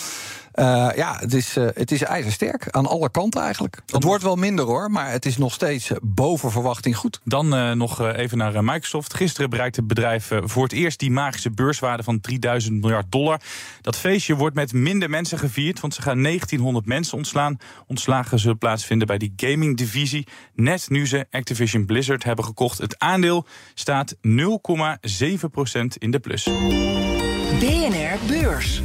Uh, 0.59 0.89
ja, 0.97 1.17
het 1.19 1.35
is, 1.35 1.57
uh, 1.57 1.69
het 1.75 1.91
is 1.91 2.03
ijzersterk 2.03 2.69
aan 2.71 2.87
alle 2.87 3.11
kanten 3.11 3.43
eigenlijk. 3.43 3.75
Dan 3.75 3.97
het 3.97 4.05
wordt 4.05 4.23
wel 4.23 4.37
minder 4.37 4.65
hoor, 4.65 4.91
maar 4.91 5.11
het 5.11 5.27
is 5.27 5.37
nog 5.37 5.53
steeds 5.53 5.91
boven 6.03 6.51
verwachting 6.51 6.97
goed. 6.97 7.21
Dan 7.25 7.55
uh, 7.55 7.73
nog 7.73 8.13
even 8.13 8.39
naar 8.39 8.65
Microsoft. 8.65 9.15
Gisteren 9.15 9.51
bereikte 9.51 9.79
het 9.79 9.89
bedrijf 9.89 10.31
voor 10.43 10.63
het 10.63 10.73
eerst 10.73 10.99
die 10.99 11.11
magische 11.11 11.51
beurswaarde 11.51 12.03
van 12.03 12.21
3000 12.21 12.81
miljard 12.81 13.07
dollar. 13.13 13.41
Dat 13.81 13.97
feestje 13.97 14.35
wordt 14.35 14.55
met 14.55 14.73
minder 14.73 15.11
mensen 15.11 15.39
gevierd, 15.39 15.81
want 15.81 15.95
ze 15.95 16.03
gaan 16.03 16.23
1900 16.23 16.87
mensen 16.87 17.17
ontslaan. 17.17 17.57
Ontslagen 17.87 18.39
zullen 18.39 18.59
plaatsvinden 18.59 19.07
bij 19.07 19.19
die 19.19 19.33
gaming 19.37 19.77
divisie. 19.77 20.27
Net 20.55 20.91
nu 20.91 21.07
ze 21.07 21.27
Activision 21.31 21.87
Blizzard 21.87 22.25
hebben 22.25 22.45
gekocht. 22.45 22.79
Het 22.79 22.99
aandeel 22.99 23.47
staat 23.75 24.15
0,7% 24.15 24.21
in 25.99 26.11
de 26.11 26.19
plus. 26.21 26.45
BNR 27.59 28.19
Beurs. 28.27 28.83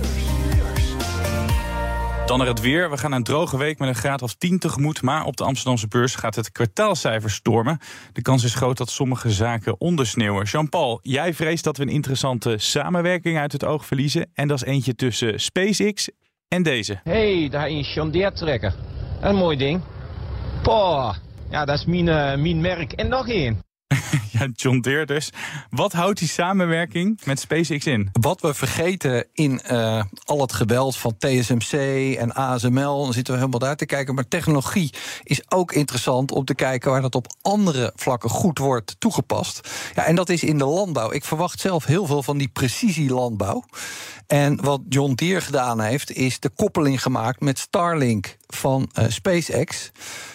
Dan 2.25 2.37
naar 2.37 2.47
het 2.47 2.61
weer. 2.61 2.89
We 2.89 2.97
gaan 2.97 3.11
een 3.11 3.23
droge 3.23 3.57
week 3.57 3.79
met 3.79 3.87
een 3.87 3.95
graad 3.95 4.21
of 4.21 4.33
10 4.33 4.59
tegemoet. 4.59 5.01
Maar 5.01 5.25
op 5.25 5.37
de 5.37 5.43
Amsterdamse 5.43 5.87
beurs 5.87 6.15
gaat 6.15 6.35
het 6.35 6.51
kwartaalcijfer 6.51 7.31
stormen. 7.31 7.79
De 8.13 8.21
kans 8.21 8.43
is 8.43 8.55
groot 8.55 8.77
dat 8.77 8.89
sommige 8.89 9.31
zaken 9.31 9.79
ondersneeuwen. 9.79 10.45
Jean-Paul, 10.45 10.99
jij 11.01 11.33
vreest 11.33 11.63
dat 11.63 11.77
we 11.77 11.83
een 11.83 11.89
interessante 11.89 12.57
samenwerking 12.57 13.37
uit 13.37 13.51
het 13.51 13.65
oog 13.65 13.85
verliezen. 13.85 14.29
En 14.33 14.47
dat 14.47 14.57
is 14.57 14.67
eentje 14.67 14.95
tussen 14.95 15.39
SpaceX 15.39 16.09
en 16.47 16.63
deze. 16.63 16.99
hey, 17.03 17.47
daar 17.49 17.69
is 17.69 17.93
John 17.93 18.31
trekker. 18.33 18.75
Een 19.21 19.35
mooi 19.35 19.57
ding. 19.57 19.81
Poh, 20.61 21.13
ja, 21.49 21.65
dat 21.65 21.77
is 21.77 21.85
mijn, 21.85 22.07
uh, 22.07 22.43
mijn 22.43 22.61
merk. 22.61 22.91
En 22.91 23.07
nog 23.07 23.29
één. 23.29 23.61
Ja, 24.39 24.47
John 24.53 24.79
Deere 24.79 25.05
dus. 25.05 25.29
Wat 25.69 25.93
houdt 25.93 26.19
die 26.19 26.27
samenwerking 26.27 27.19
met 27.25 27.39
SpaceX 27.39 27.85
in? 27.85 28.09
Wat 28.11 28.41
we 28.41 28.53
vergeten 28.53 29.25
in 29.33 29.61
uh, 29.71 30.03
al 30.25 30.41
het 30.41 30.53
geweld 30.53 30.97
van 30.97 31.17
TSMC 31.17 31.73
en 32.17 32.33
ASML... 32.33 33.03
dan 33.03 33.13
zitten 33.13 33.33
we 33.33 33.39
helemaal 33.39 33.59
daar 33.59 33.75
te 33.75 33.85
kijken. 33.85 34.15
Maar 34.15 34.27
technologie 34.27 34.93
is 35.23 35.51
ook 35.51 35.71
interessant 35.71 36.31
om 36.31 36.45
te 36.45 36.55
kijken... 36.55 36.91
waar 36.91 37.01
dat 37.01 37.15
op 37.15 37.33
andere 37.41 37.91
vlakken 37.95 38.29
goed 38.29 38.57
wordt 38.57 38.95
toegepast. 38.99 39.69
Ja, 39.95 40.05
en 40.05 40.15
dat 40.15 40.29
is 40.29 40.43
in 40.43 40.57
de 40.57 40.65
landbouw. 40.65 41.11
Ik 41.11 41.25
verwacht 41.25 41.59
zelf 41.59 41.85
heel 41.85 42.05
veel 42.05 42.23
van 42.23 42.37
die 42.37 42.47
precisielandbouw. 42.47 43.63
En 44.27 44.61
wat 44.61 44.81
John 44.89 45.13
Deere 45.13 45.41
gedaan 45.41 45.81
heeft, 45.81 46.11
is 46.11 46.39
de 46.39 46.49
koppeling 46.49 47.01
gemaakt 47.01 47.39
met 47.39 47.59
Starlink 47.59 48.37
van 48.47 48.89
uh, 48.99 49.05
SpaceX. 49.07 49.91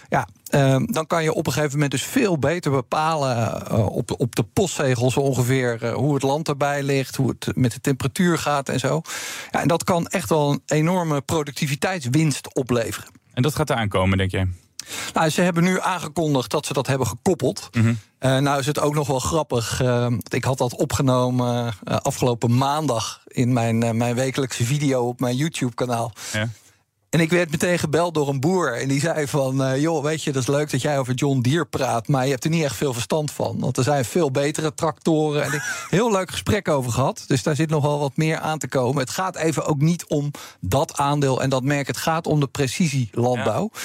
Ja, 0.09 0.29
uh, 0.51 0.77
dan 0.85 1.07
kan 1.07 1.23
je 1.23 1.35
op 1.35 1.47
een 1.47 1.53
gegeven 1.53 1.73
moment 1.73 1.91
dus 1.91 2.03
veel 2.03 2.39
beter 2.39 2.71
bepalen 2.71 3.63
uh, 3.73 3.87
op, 3.87 4.21
op 4.21 4.37
de 4.37 4.43
postzegels 4.43 5.17
ongeveer 5.17 5.79
uh, 5.83 5.93
hoe 5.93 6.15
het 6.15 6.23
land 6.23 6.49
erbij 6.49 6.83
ligt, 6.83 7.17
hoe 7.17 7.29
het 7.29 7.57
met 7.57 7.73
de 7.73 7.81
temperatuur 7.81 8.39
gaat 8.39 8.69
en 8.69 8.79
zo. 8.79 9.03
Ja, 9.51 9.61
en 9.61 9.69
dat 9.69 9.85
kan 9.85 10.07
echt 10.07 10.29
wel 10.29 10.51
een 10.51 10.63
enorme 10.67 11.21
productiviteitswinst 11.21 12.55
opleveren. 12.55 13.11
En 13.35 13.43
dat 13.43 13.55
gaat 13.55 13.71
er 13.71 13.77
aankomen, 13.77 14.19
denk 14.19 14.31
je? 14.31 14.49
Nou, 15.15 15.29
ze 15.29 15.41
hebben 15.41 15.65
nu 15.65 15.81
aangekondigd 15.81 16.51
dat 16.51 16.67
ze 16.67 16.73
dat 16.73 16.87
hebben 16.87 17.07
gekoppeld. 17.07 17.69
Mm 17.73 17.83
-hmm. 17.83 17.99
uh, 18.21 18.39
nou 18.39 18.59
is 18.59 18.67
het 18.67 18.81
ook 18.81 18.95
nog 18.95 19.07
wel 19.07 19.19
grappig. 19.19 19.83
Uh, 19.83 20.07
ik 20.29 20.45
had 20.45 20.59
dat 20.59 20.77
opgenomen 20.77 21.75
uh, 21.85 21.97
afgelopen 21.97 22.57
maandag 22.57 23.23
in 23.27 23.53
mijn, 23.53 23.97
mijn 23.97 24.15
wekelijkse 24.15 24.65
video 24.65 25.09
op 25.09 25.21
mijn 25.21 25.37
YouTube-kanaal. 25.37 26.13
Ja. 26.33 26.49
En 27.11 27.21
ik 27.21 27.31
werd 27.31 27.51
meteen 27.51 27.79
gebeld 27.79 28.15
door 28.15 28.29
een 28.29 28.41
boer. 28.41 28.77
En 28.77 28.89
die 28.89 29.01
zei 29.01 29.27
van, 29.27 29.63
uh, 29.63 29.81
joh, 29.81 30.03
weet 30.03 30.23
je, 30.23 30.33
dat 30.33 30.43
is 30.43 30.49
leuk 30.49 30.71
dat 30.71 30.83
jij 30.83 30.99
over 30.99 31.15
John 31.15 31.41
Deere 31.41 31.65
praat... 31.65 32.09
maar 32.09 32.25
je 32.25 32.31
hebt 32.31 32.45
er 32.45 32.51
niet 32.51 32.63
echt 32.63 32.77
veel 32.77 32.93
verstand 32.93 33.31
van. 33.31 33.59
Want 33.59 33.77
er 33.77 33.83
zijn 33.83 34.05
veel 34.05 34.31
betere 34.31 34.75
tractoren. 34.75 35.43
En 35.43 35.53
ik 35.53 35.63
heel 35.91 36.13
leuk 36.13 36.31
gesprek 36.31 36.69
over 36.69 36.93
gehad. 36.93 37.25
Dus 37.27 37.43
daar 37.43 37.57
zit 37.57 37.71
nog 37.71 37.83
wel 37.83 37.99
wat 37.99 38.17
meer 38.17 38.39
aan 38.39 38.59
te 38.59 38.69
komen. 38.69 39.01
Het 39.01 39.11
gaat 39.11 39.37
even 39.37 39.67
ook 39.67 39.81
niet 39.81 40.07
om 40.07 40.31
dat 40.61 40.97
aandeel 40.97 41.43
en 41.43 41.51
dat 41.51 41.63
merk. 41.63 41.87
Het 41.87 41.97
gaat 41.97 42.27
om 42.27 42.41
de 42.41 42.47
precisielandbouw. 42.47 43.71
Ja. 43.73 43.81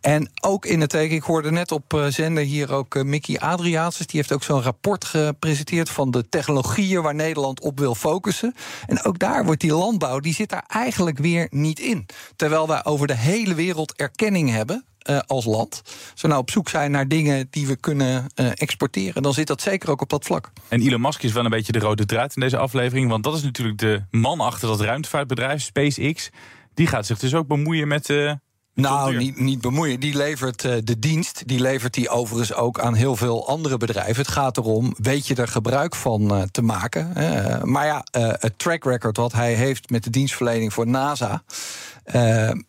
En 0.00 0.30
ook 0.40 0.66
in 0.66 0.80
het 0.80 0.90
teken, 0.90 1.16
ik 1.16 1.22
hoorde 1.22 1.50
net 1.50 1.72
op 1.72 1.94
uh, 1.94 2.06
zender 2.06 2.44
hier 2.44 2.72
ook 2.72 2.94
uh, 2.94 3.02
Mickey 3.02 3.38
Adriaansens... 3.38 4.06
die 4.06 4.20
heeft 4.20 4.32
ook 4.32 4.42
zo'n 4.42 4.62
rapport 4.62 5.04
gepresenteerd 5.04 5.90
van 5.90 6.10
de 6.10 6.28
technologieën... 6.28 7.02
waar 7.02 7.14
Nederland 7.14 7.60
op 7.60 7.78
wil 7.78 7.94
focussen. 7.94 8.54
En 8.86 9.02
ook 9.02 9.18
daar 9.18 9.44
wordt 9.44 9.60
die 9.60 9.74
landbouw, 9.74 10.20
die 10.20 10.34
zit 10.34 10.48
daar 10.48 10.64
eigenlijk 10.68 11.18
weer 11.18 11.46
niet 11.50 11.78
in. 11.78 12.06
Terwijl 12.36 12.65
wij 12.68 12.84
over 12.84 13.06
de 13.06 13.16
hele 13.16 13.54
wereld 13.54 13.94
erkenning 13.94 14.50
hebben. 14.50 14.84
Uh, 15.10 15.18
als 15.26 15.44
land. 15.44 15.82
Als 16.12 16.22
nou 16.22 16.38
op 16.40 16.50
zoek 16.50 16.68
zijn 16.68 16.90
naar 16.90 17.08
dingen 17.08 17.46
die 17.50 17.66
we 17.66 17.76
kunnen 17.76 18.26
uh, 18.34 18.50
exporteren, 18.54 19.22
dan 19.22 19.32
zit 19.32 19.46
dat 19.46 19.62
zeker 19.62 19.90
ook 19.90 20.00
op 20.00 20.08
dat 20.08 20.24
vlak. 20.24 20.52
En 20.68 20.80
Elon 20.80 21.00
Musk 21.00 21.22
is 21.22 21.32
wel 21.32 21.44
een 21.44 21.50
beetje 21.50 21.72
de 21.72 21.78
rode 21.78 22.06
draad 22.06 22.34
in 22.34 22.40
deze 22.40 22.56
aflevering. 22.56 23.10
Want 23.10 23.24
dat 23.24 23.34
is 23.36 23.42
natuurlijk 23.42 23.78
de 23.78 24.02
man 24.10 24.40
achter 24.40 24.68
dat 24.68 24.80
ruimtevaartbedrijf, 24.80 25.62
SpaceX. 25.62 26.30
Die 26.74 26.86
gaat 26.86 27.06
zich 27.06 27.18
dus 27.18 27.34
ook 27.34 27.46
bemoeien 27.46 27.88
met. 27.88 28.08
Uh, 28.08 28.32
nou, 28.76 29.16
niet, 29.16 29.40
niet 29.40 29.60
bemoeien. 29.60 30.00
Die 30.00 30.16
levert 30.16 30.64
uh, 30.64 30.74
de 30.84 30.98
dienst. 30.98 31.42
Die 31.48 31.60
levert 31.60 31.94
die 31.94 32.08
overigens 32.08 32.54
ook 32.54 32.80
aan 32.80 32.94
heel 32.94 33.16
veel 33.16 33.48
andere 33.48 33.76
bedrijven. 33.76 34.16
Het 34.16 34.28
gaat 34.28 34.56
erom, 34.56 34.94
weet 34.98 35.26
je 35.26 35.34
er 35.34 35.48
gebruik 35.48 35.94
van 35.94 36.34
uh, 36.34 36.42
te 36.42 36.62
maken? 36.62 37.12
Uh, 37.16 37.62
maar 37.62 37.86
ja, 37.86 38.04
het 38.38 38.58
track 38.58 38.84
record 38.84 39.16
wat 39.16 39.32
hij 39.32 39.54
heeft 39.54 39.90
met 39.90 40.04
de 40.04 40.10
dienstverlening 40.10 40.72
voor 40.72 40.86
NASA. 40.86 41.42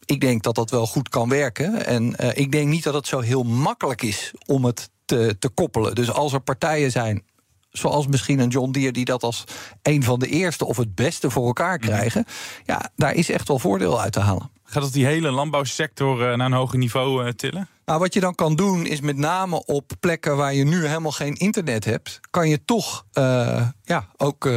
ik 0.05 0.21
denk 0.21 0.43
dat 0.43 0.55
dat 0.55 0.69
wel 0.69 0.87
goed 0.87 1.09
kan 1.09 1.29
werken. 1.29 1.85
En 1.85 2.15
ik 2.33 2.51
denk 2.51 2.67
niet 2.67 2.83
dat 2.83 2.93
het 2.93 3.07
zo 3.07 3.19
heel 3.19 3.43
makkelijk 3.43 4.01
is 4.01 4.33
om 4.45 4.65
het 4.65 4.89
te, 5.05 5.35
te 5.39 5.49
koppelen. 5.49 5.95
Dus 5.95 6.11
als 6.11 6.33
er 6.33 6.39
partijen 6.41 6.91
zijn 6.91 7.23
zoals 7.77 8.07
misschien 8.07 8.39
een 8.39 8.49
John 8.49 8.71
Deere, 8.71 8.91
die 8.91 9.05
dat 9.05 9.23
als 9.23 9.43
een 9.81 10.03
van 10.03 10.19
de 10.19 10.27
eerste 10.27 10.65
of 10.65 10.77
het 10.77 10.95
beste 10.95 11.29
voor 11.29 11.45
elkaar 11.45 11.77
krijgen, 11.77 12.25
ja, 12.65 12.91
daar 12.95 13.13
is 13.13 13.29
echt 13.29 13.47
wel 13.47 13.59
voordeel 13.59 14.01
uit 14.01 14.11
te 14.11 14.19
halen. 14.19 14.49
Gaat 14.69 14.83
dat 14.83 14.93
die 14.93 15.05
hele 15.05 15.31
landbouwsector 15.31 16.21
eh, 16.21 16.37
naar 16.37 16.45
een 16.45 16.53
hoger 16.53 16.77
niveau 16.77 17.25
uh, 17.25 17.29
tillen? 17.31 17.67
Nou, 17.85 17.99
wat 17.99 18.13
je 18.13 18.19
dan 18.19 18.35
kan 18.35 18.55
doen, 18.55 18.85
is 18.85 19.01
met 19.01 19.17
name 19.17 19.65
op 19.65 19.91
plekken 19.99 20.37
waar 20.37 20.53
je 20.53 20.63
nu 20.63 20.85
helemaal 20.85 21.11
geen 21.11 21.33
internet 21.33 21.85
hebt, 21.85 22.19
kan 22.29 22.49
je 22.49 22.65
toch 22.65 23.05
uh, 23.13 23.67
ja, 23.83 24.07
ook 24.17 24.49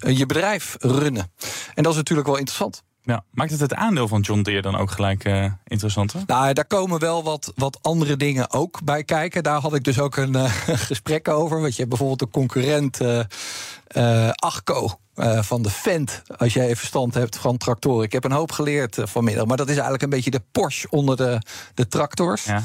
je 0.00 0.26
bedrijf 0.26 0.76
runnen. 0.78 1.32
En 1.74 1.82
dat 1.82 1.92
is 1.92 1.98
natuurlijk 1.98 2.28
wel 2.28 2.36
interessant. 2.36 2.82
Ja. 3.04 3.24
Maakt 3.30 3.50
het 3.50 3.60
het 3.60 3.74
aandeel 3.74 4.08
van 4.08 4.20
John 4.20 4.42
Deere 4.42 4.62
dan 4.62 4.76
ook 4.76 4.90
gelijk 4.90 5.24
uh, 5.24 5.52
interessanter? 5.64 6.22
Nou, 6.26 6.52
daar 6.52 6.66
komen 6.66 7.00
wel 7.00 7.22
wat, 7.22 7.52
wat 7.54 7.78
andere 7.82 8.16
dingen 8.16 8.50
ook 8.50 8.84
bij 8.84 9.04
kijken. 9.04 9.42
Daar 9.42 9.60
had 9.60 9.74
ik 9.74 9.84
dus 9.84 9.98
ook 9.98 10.16
een 10.16 10.36
uh, 10.36 10.44
gesprek 10.90 11.28
over. 11.28 11.60
Want 11.60 11.70
je 11.72 11.76
hebt 11.76 11.88
bijvoorbeeld 11.88 12.18
de 12.18 12.28
concurrent 12.28 13.00
uh, 13.00 14.30
Achco. 14.30 14.98
Uh, 15.16 15.42
van 15.42 15.62
de 15.62 15.70
vent, 15.70 16.22
als 16.36 16.52
jij 16.52 16.76
verstand 16.76 17.14
hebt 17.14 17.36
van 17.36 17.56
tractoren. 17.56 18.04
Ik 18.04 18.12
heb 18.12 18.24
een 18.24 18.32
hoop 18.32 18.52
geleerd 18.52 18.98
uh, 18.98 19.06
vanmiddag, 19.06 19.46
maar 19.46 19.56
dat 19.56 19.68
is 19.68 19.72
eigenlijk 19.72 20.02
een 20.02 20.10
beetje 20.10 20.30
de 20.30 20.42
Porsche 20.52 20.90
onder 20.90 21.16
de, 21.16 21.38
de 21.74 21.88
tractors. 21.88 22.44
Ja. 22.44 22.62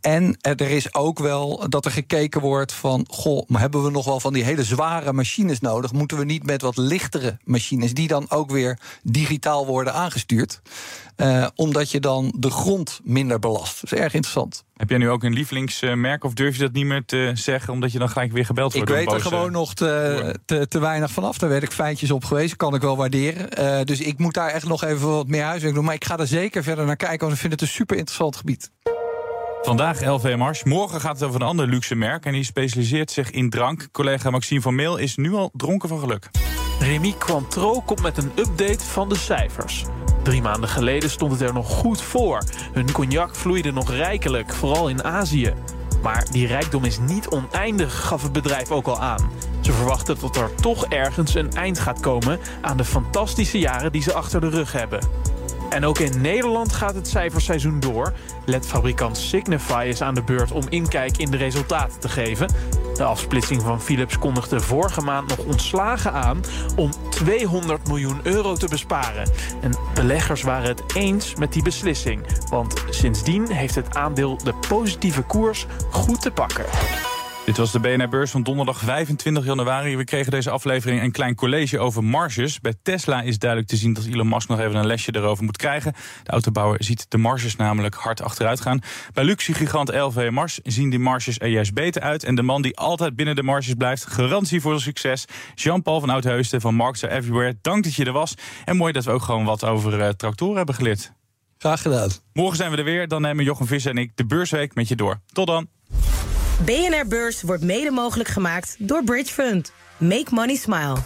En 0.00 0.24
uh, 0.24 0.52
er 0.52 0.60
is 0.60 0.94
ook 0.94 1.18
wel 1.18 1.68
dat 1.68 1.84
er 1.84 1.90
gekeken 1.90 2.40
wordt 2.40 2.72
van... 2.72 3.06
goh, 3.10 3.48
maar 3.48 3.60
hebben 3.60 3.84
we 3.84 3.90
nog 3.90 4.04
wel 4.04 4.20
van 4.20 4.32
die 4.32 4.44
hele 4.44 4.64
zware 4.64 5.12
machines 5.12 5.60
nodig? 5.60 5.92
Moeten 5.92 6.18
we 6.18 6.24
niet 6.24 6.46
met 6.46 6.62
wat 6.62 6.76
lichtere 6.76 7.38
machines... 7.44 7.94
die 7.94 8.08
dan 8.08 8.30
ook 8.30 8.50
weer 8.50 8.78
digitaal 9.02 9.66
worden 9.66 9.94
aangestuurd? 9.94 10.60
omdat 11.54 11.90
je 11.90 12.00
dan 12.00 12.34
de 12.36 12.50
grond 12.50 13.00
minder 13.02 13.38
belast. 13.38 13.80
Dat 13.80 13.92
is 13.92 13.98
erg 13.98 14.14
interessant. 14.14 14.64
Heb 14.78 14.88
jij 14.88 14.98
nu 14.98 15.10
ook 15.10 15.22
een 15.22 15.32
lievelingsmerk 15.32 16.24
of 16.24 16.32
durf 16.32 16.56
je 16.56 16.62
dat 16.62 16.72
niet 16.72 16.84
meer 16.84 17.04
te 17.04 17.30
zeggen... 17.34 17.72
omdat 17.72 17.92
je 17.92 17.98
dan 17.98 18.08
gelijk 18.08 18.32
weer 18.32 18.44
gebeld 18.44 18.72
wordt? 18.72 18.90
Ik 18.90 18.94
weet 18.94 19.12
er 19.12 19.20
gewoon 19.20 19.52
nog 19.52 19.74
te, 19.74 20.34
te, 20.44 20.68
te, 20.68 20.78
weinig 20.78 21.10
vanaf. 21.10 21.38
Daar 21.38 21.48
werd 21.48 21.62
ik 21.62 21.72
feitjes 21.72 22.10
op 22.10 22.24
geweest. 22.24 22.56
Kan 22.56 22.74
ik 22.74 22.80
wel 22.80 22.96
waarderen. 22.96 23.48
Uh, 23.58 23.84
dus 23.84 24.00
ik 24.00 24.18
moet 24.18 24.34
daar 24.34 24.50
echt 24.50 24.68
nog 24.68 24.84
even 24.84 25.08
wat 25.08 25.26
meer 25.26 25.42
huiswerk 25.42 25.74
doen. 25.74 25.84
Maar 25.84 25.94
ik 25.94 26.04
ga 26.04 26.18
er 26.18 26.26
zeker 26.26 26.62
verder 26.62 26.86
naar 26.86 26.96
kijken, 26.96 27.20
want 27.20 27.32
ik 27.32 27.38
vind 27.38 27.52
het 27.52 27.62
een 27.62 27.68
super 27.68 27.96
interessant 27.96 28.36
gebied. 28.36 28.70
Vandaag 29.62 30.04
LV 30.04 30.34
Mars. 30.36 30.64
Morgen 30.64 31.00
gaat 31.00 31.14
het 31.14 31.28
over 31.28 31.40
een 31.40 31.46
ander 31.46 31.66
luxe 31.66 31.94
merk. 31.94 32.24
En 32.24 32.32
die 32.32 32.44
specialiseert 32.44 33.10
zich 33.10 33.30
in 33.30 33.50
drank. 33.50 33.88
Collega 33.92 34.30
Maxime 34.30 34.60
van 34.60 34.74
Meel 34.74 34.96
is 34.96 35.16
nu 35.16 35.32
al 35.32 35.50
dronken 35.52 35.88
van 35.88 35.98
geluk. 35.98 36.30
Remy 36.80 37.14
Quantro 37.18 37.80
komt 37.80 38.02
met 38.02 38.16
een 38.16 38.30
update 38.36 38.84
van 38.84 39.08
de 39.08 39.16
cijfers. 39.16 39.84
Drie 40.28 40.42
maanden 40.42 40.68
geleden 40.68 41.10
stond 41.10 41.32
het 41.32 41.40
er 41.40 41.52
nog 41.52 41.68
goed 41.68 42.02
voor. 42.02 42.42
Hun 42.72 42.92
cognac 42.92 43.34
vloeide 43.34 43.72
nog 43.72 43.90
rijkelijk, 43.90 44.54
vooral 44.54 44.88
in 44.88 45.04
Azië. 45.04 45.54
Maar 46.02 46.26
die 46.30 46.46
rijkdom 46.46 46.84
is 46.84 46.98
niet 46.98 47.28
oneindig, 47.28 48.06
gaf 48.06 48.22
het 48.22 48.32
bedrijf 48.32 48.70
ook 48.70 48.86
al 48.86 49.00
aan. 49.00 49.30
Ze 49.60 49.72
verwachten 49.72 50.20
dat 50.20 50.36
er 50.36 50.54
toch 50.54 50.86
ergens 50.86 51.34
een 51.34 51.52
eind 51.52 51.78
gaat 51.78 52.00
komen 52.00 52.38
aan 52.60 52.76
de 52.76 52.84
fantastische 52.84 53.58
jaren 53.58 53.92
die 53.92 54.02
ze 54.02 54.12
achter 54.12 54.40
de 54.40 54.48
rug 54.48 54.72
hebben. 54.72 55.00
En 55.70 55.84
ook 55.84 55.98
in 55.98 56.20
Nederland 56.20 56.72
gaat 56.72 56.94
het 56.94 57.08
cijferseizoen 57.08 57.80
door. 57.80 58.12
LED-fabrikant 58.44 59.16
Signify 59.16 59.86
is 59.88 60.02
aan 60.02 60.14
de 60.14 60.22
beurt 60.22 60.52
om 60.52 60.62
inkijk 60.68 61.16
in 61.16 61.30
de 61.30 61.36
resultaten 61.36 62.00
te 62.00 62.08
geven. 62.08 62.48
De 62.98 63.04
afsplitsing 63.04 63.62
van 63.62 63.80
Philips 63.80 64.18
kondigde 64.18 64.60
vorige 64.60 65.00
maand 65.00 65.28
nog 65.28 65.46
ontslagen 65.46 66.12
aan 66.12 66.40
om 66.76 66.90
200 67.10 67.88
miljoen 67.88 68.20
euro 68.22 68.54
te 68.54 68.68
besparen. 68.68 69.30
En 69.60 69.72
beleggers 69.94 70.42
waren 70.42 70.68
het 70.68 70.82
eens 70.94 71.34
met 71.34 71.52
die 71.52 71.62
beslissing. 71.62 72.26
Want 72.50 72.84
sindsdien 72.90 73.50
heeft 73.50 73.74
het 73.74 73.94
aandeel 73.94 74.36
de 74.36 74.54
positieve 74.68 75.22
koers 75.22 75.66
goed 75.90 76.20
te 76.20 76.30
pakken. 76.30 76.64
Dit 77.48 77.56
was 77.56 77.72
de 77.72 77.80
BNR-beurs 77.80 78.30
van 78.30 78.42
donderdag 78.42 78.78
25 78.78 79.44
januari. 79.44 79.96
We 79.96 80.04
kregen 80.04 80.30
deze 80.30 80.50
aflevering 80.50 81.02
een 81.02 81.10
klein 81.10 81.34
college 81.34 81.78
over 81.78 82.04
marges. 82.04 82.60
Bij 82.60 82.74
Tesla 82.82 83.22
is 83.22 83.38
duidelijk 83.38 83.70
te 83.70 83.76
zien 83.76 83.92
dat 83.92 84.04
Elon 84.04 84.28
Musk 84.28 84.48
nog 84.48 84.60
even 84.60 84.74
een 84.74 84.86
lesje 84.86 85.16
erover 85.16 85.44
moet 85.44 85.56
krijgen. 85.56 85.92
De 86.22 86.30
autobouwer 86.30 86.84
ziet 86.84 87.10
de 87.10 87.18
marges 87.18 87.56
namelijk 87.56 87.94
hard 87.94 88.22
achteruit 88.22 88.60
gaan. 88.60 88.80
Bij 89.12 89.24
luxe-gigant 89.24 89.94
LV 89.94 90.28
Mars 90.30 90.60
zien 90.62 90.90
die 90.90 90.98
marges 90.98 91.38
er 91.38 91.48
juist 91.48 91.74
beter 91.74 92.02
uit. 92.02 92.24
En 92.24 92.34
de 92.34 92.42
man 92.42 92.62
die 92.62 92.76
altijd 92.76 93.16
binnen 93.16 93.36
de 93.36 93.42
marges 93.42 93.74
blijft, 93.74 94.06
garantie 94.06 94.60
voor 94.60 94.80
succes. 94.80 95.24
Jean-Paul 95.54 96.00
van 96.00 96.10
Oudheusden 96.10 96.60
van 96.60 96.74
Marks 96.74 97.02
Everywhere. 97.02 97.58
Dank 97.60 97.84
dat 97.84 97.94
je 97.94 98.04
er 98.04 98.12
was. 98.12 98.34
En 98.64 98.76
mooi 98.76 98.92
dat 98.92 99.04
we 99.04 99.10
ook 99.10 99.22
gewoon 99.22 99.44
wat 99.44 99.64
over 99.64 99.98
uh, 99.98 100.08
tractoren 100.08 100.56
hebben 100.56 100.74
geleerd. 100.74 101.12
Graag 101.58 101.82
gedaan. 101.82 102.10
Morgen 102.32 102.56
zijn 102.56 102.70
we 102.70 102.76
er 102.76 102.84
weer. 102.84 103.08
Dan 103.08 103.22
nemen 103.22 103.44
Jochem 103.44 103.66
Visser 103.66 103.90
en 103.90 103.98
ik 103.98 104.10
de 104.14 104.26
beursweek 104.26 104.74
met 104.74 104.88
je 104.88 104.96
door. 104.96 105.20
Tot 105.32 105.46
dan. 105.46 105.77
BNR 106.64 107.06
Beurs 107.08 107.42
wordt 107.42 107.62
mede 107.62 107.90
mogelijk 107.90 108.28
gemaakt 108.28 108.76
door 108.78 109.04
Bridge 109.04 109.32
Fund. 109.32 109.72
Make 109.96 110.26
money 110.30 110.56
smile. 110.56 110.96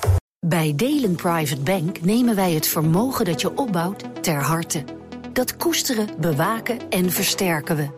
Bij 0.47 0.73
Delen 0.77 1.15
Private 1.15 1.61
Bank 1.61 2.01
nemen 2.01 2.35
wij 2.35 2.53
het 2.53 2.67
vermogen 2.67 3.25
dat 3.25 3.41
je 3.41 3.57
opbouwt 3.57 4.23
ter 4.23 4.43
harte. 4.43 4.85
Dat 5.33 5.57
koesteren, 5.57 6.09
bewaken 6.21 6.79
en 6.91 7.11
versterken 7.11 7.77
we. 7.77 7.89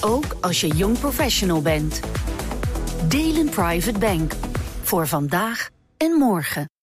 Ook 0.00 0.36
als 0.40 0.60
je 0.60 0.66
jong 0.66 0.98
professional 0.98 1.62
bent. 1.62 2.00
Delen 3.08 3.48
Private 3.48 3.98
Bank. 3.98 4.32
Voor 4.82 5.08
vandaag 5.08 5.68
en 5.96 6.12
morgen. 6.12 6.73